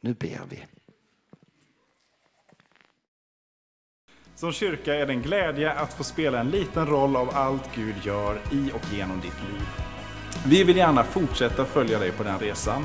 Nu 0.00 0.14
ber 0.14 0.40
vi. 0.48 0.66
Som 4.34 4.52
kyrka 4.52 4.94
är 4.94 5.06
det 5.06 5.12
en 5.12 5.22
glädje 5.22 5.72
att 5.72 5.94
få 5.94 6.04
spela 6.04 6.40
en 6.40 6.50
liten 6.50 6.86
roll 6.86 7.16
av 7.16 7.30
allt 7.30 7.74
Gud 7.74 7.94
gör 8.04 8.40
i 8.52 8.72
och 8.72 8.92
genom 8.92 9.20
ditt 9.20 9.42
liv. 9.42 9.68
Vi 10.46 10.64
vill 10.64 10.76
gärna 10.76 11.04
fortsätta 11.04 11.64
följa 11.64 11.98
dig 11.98 12.12
på 12.12 12.22
den 12.22 12.38
resan. 12.38 12.84